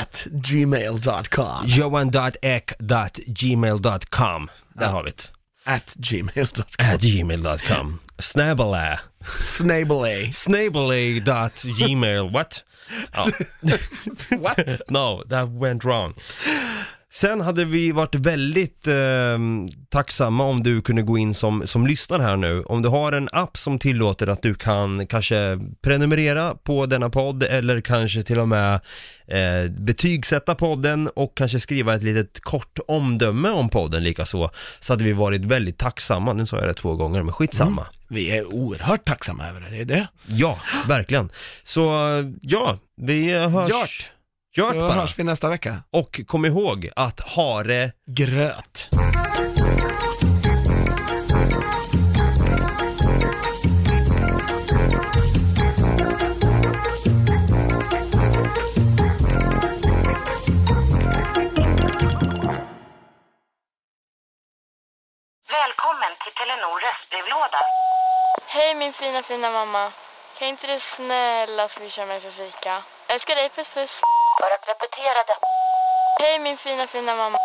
at 0.00 0.26
gmail.com 0.30 1.66
johan.ek.gmail.com 1.66 4.48
Där 4.74 4.84
Ja. 4.86 4.90
har 4.90 5.02
vi 5.04 5.10
det. 5.10 5.33
At 5.66 5.86
gmail.com 6.00 6.64
At 6.78 7.00
gmail.com. 7.00 8.00
Snabela. 8.18 9.00
Snabelay 9.22 10.26
Snabelay.gmail. 10.28 12.30
What? 12.32 12.62
Oh. 13.14 13.30
What? 14.38 14.82
no, 14.90 15.22
that 15.28 15.50
went 15.50 15.84
wrong. 15.84 16.14
Sen 17.14 17.40
hade 17.40 17.64
vi 17.64 17.92
varit 17.92 18.14
väldigt 18.14 18.86
eh, 18.86 19.38
tacksamma 19.88 20.44
om 20.44 20.62
du 20.62 20.82
kunde 20.82 21.02
gå 21.02 21.18
in 21.18 21.34
som, 21.34 21.66
som 21.66 21.86
lyssnar 21.86 22.20
här 22.20 22.36
nu. 22.36 22.62
Om 22.62 22.82
du 22.82 22.88
har 22.88 23.12
en 23.12 23.28
app 23.32 23.56
som 23.56 23.78
tillåter 23.78 24.26
att 24.26 24.42
du 24.42 24.54
kan 24.54 25.06
kanske 25.06 25.58
prenumerera 25.82 26.54
på 26.54 26.86
denna 26.86 27.10
podd 27.10 27.42
eller 27.42 27.80
kanske 27.80 28.22
till 28.22 28.38
och 28.38 28.48
med 28.48 28.74
eh, 29.26 29.70
betygsätta 29.70 30.54
podden 30.54 31.08
och 31.16 31.36
kanske 31.36 31.60
skriva 31.60 31.94
ett 31.94 32.02
litet 32.02 32.40
kort 32.40 32.78
omdöme 32.88 33.50
om 33.50 33.68
podden 33.68 34.04
likaså. 34.04 34.50
Så 34.80 34.92
hade 34.92 35.04
vi 35.04 35.12
varit 35.12 35.44
väldigt 35.44 35.78
tacksamma. 35.78 36.32
Nu 36.32 36.46
sa 36.46 36.58
jag 36.58 36.68
det 36.68 36.74
två 36.74 36.96
gånger, 36.96 37.22
men 37.22 37.32
skitsamma. 37.32 37.86
Vi 38.08 38.38
är 38.38 38.54
oerhört 38.54 39.04
tacksamma 39.04 39.48
över 39.48 39.60
det, 39.60 39.70
det 39.70 39.80
är 39.80 39.84
det. 39.84 40.08
Ja, 40.26 40.58
verkligen. 40.88 41.30
Så 41.62 41.82
ja, 42.40 42.78
vi 42.96 43.32
hörs. 43.32 43.70
Gjort! 43.70 44.10
Gjort 44.56 44.68
Så 44.68 44.74
bara. 44.74 44.92
hörs 44.92 45.18
vi 45.18 45.24
nästa 45.24 45.48
vecka. 45.48 45.82
Och 45.90 46.20
kom 46.26 46.44
ihåg 46.44 46.90
att 46.96 47.20
ha 47.20 47.62
det 47.62 47.92
Gröt. 48.06 48.88
Välkommen 65.48 66.12
till 66.22 66.34
Telenor 66.38 66.76
röstbrevlåda. 66.86 67.60
Hej 68.46 68.74
min 68.74 68.92
fina 68.92 69.22
fina 69.22 69.50
mamma. 69.50 69.92
Kan 70.38 70.48
inte 70.48 70.66
du 70.66 70.80
snälla 70.80 71.68
swisha 71.68 72.06
mig 72.06 72.20
för 72.20 72.30
fika? 72.30 72.82
Älskar 73.08 73.34
dig, 73.34 73.48
puss 73.56 73.68
puss. 73.74 74.00
För 74.38 74.50
att 74.54 74.64
repetera 74.72 75.20
detta. 75.30 75.46
Hej 76.20 76.40
min 76.40 76.56
fina 76.56 76.86
fina 76.86 77.14
mamma. 77.16 77.38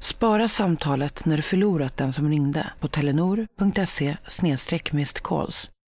Spara 0.00 0.48
samtalet 0.48 1.24
när 1.26 1.36
du 1.36 1.42
förlorat 1.42 1.96
den 1.96 2.12
som 2.12 2.28
ringde 2.28 2.72
på 2.80 2.88
telenor.se 2.88 4.16
calls. 5.22 5.70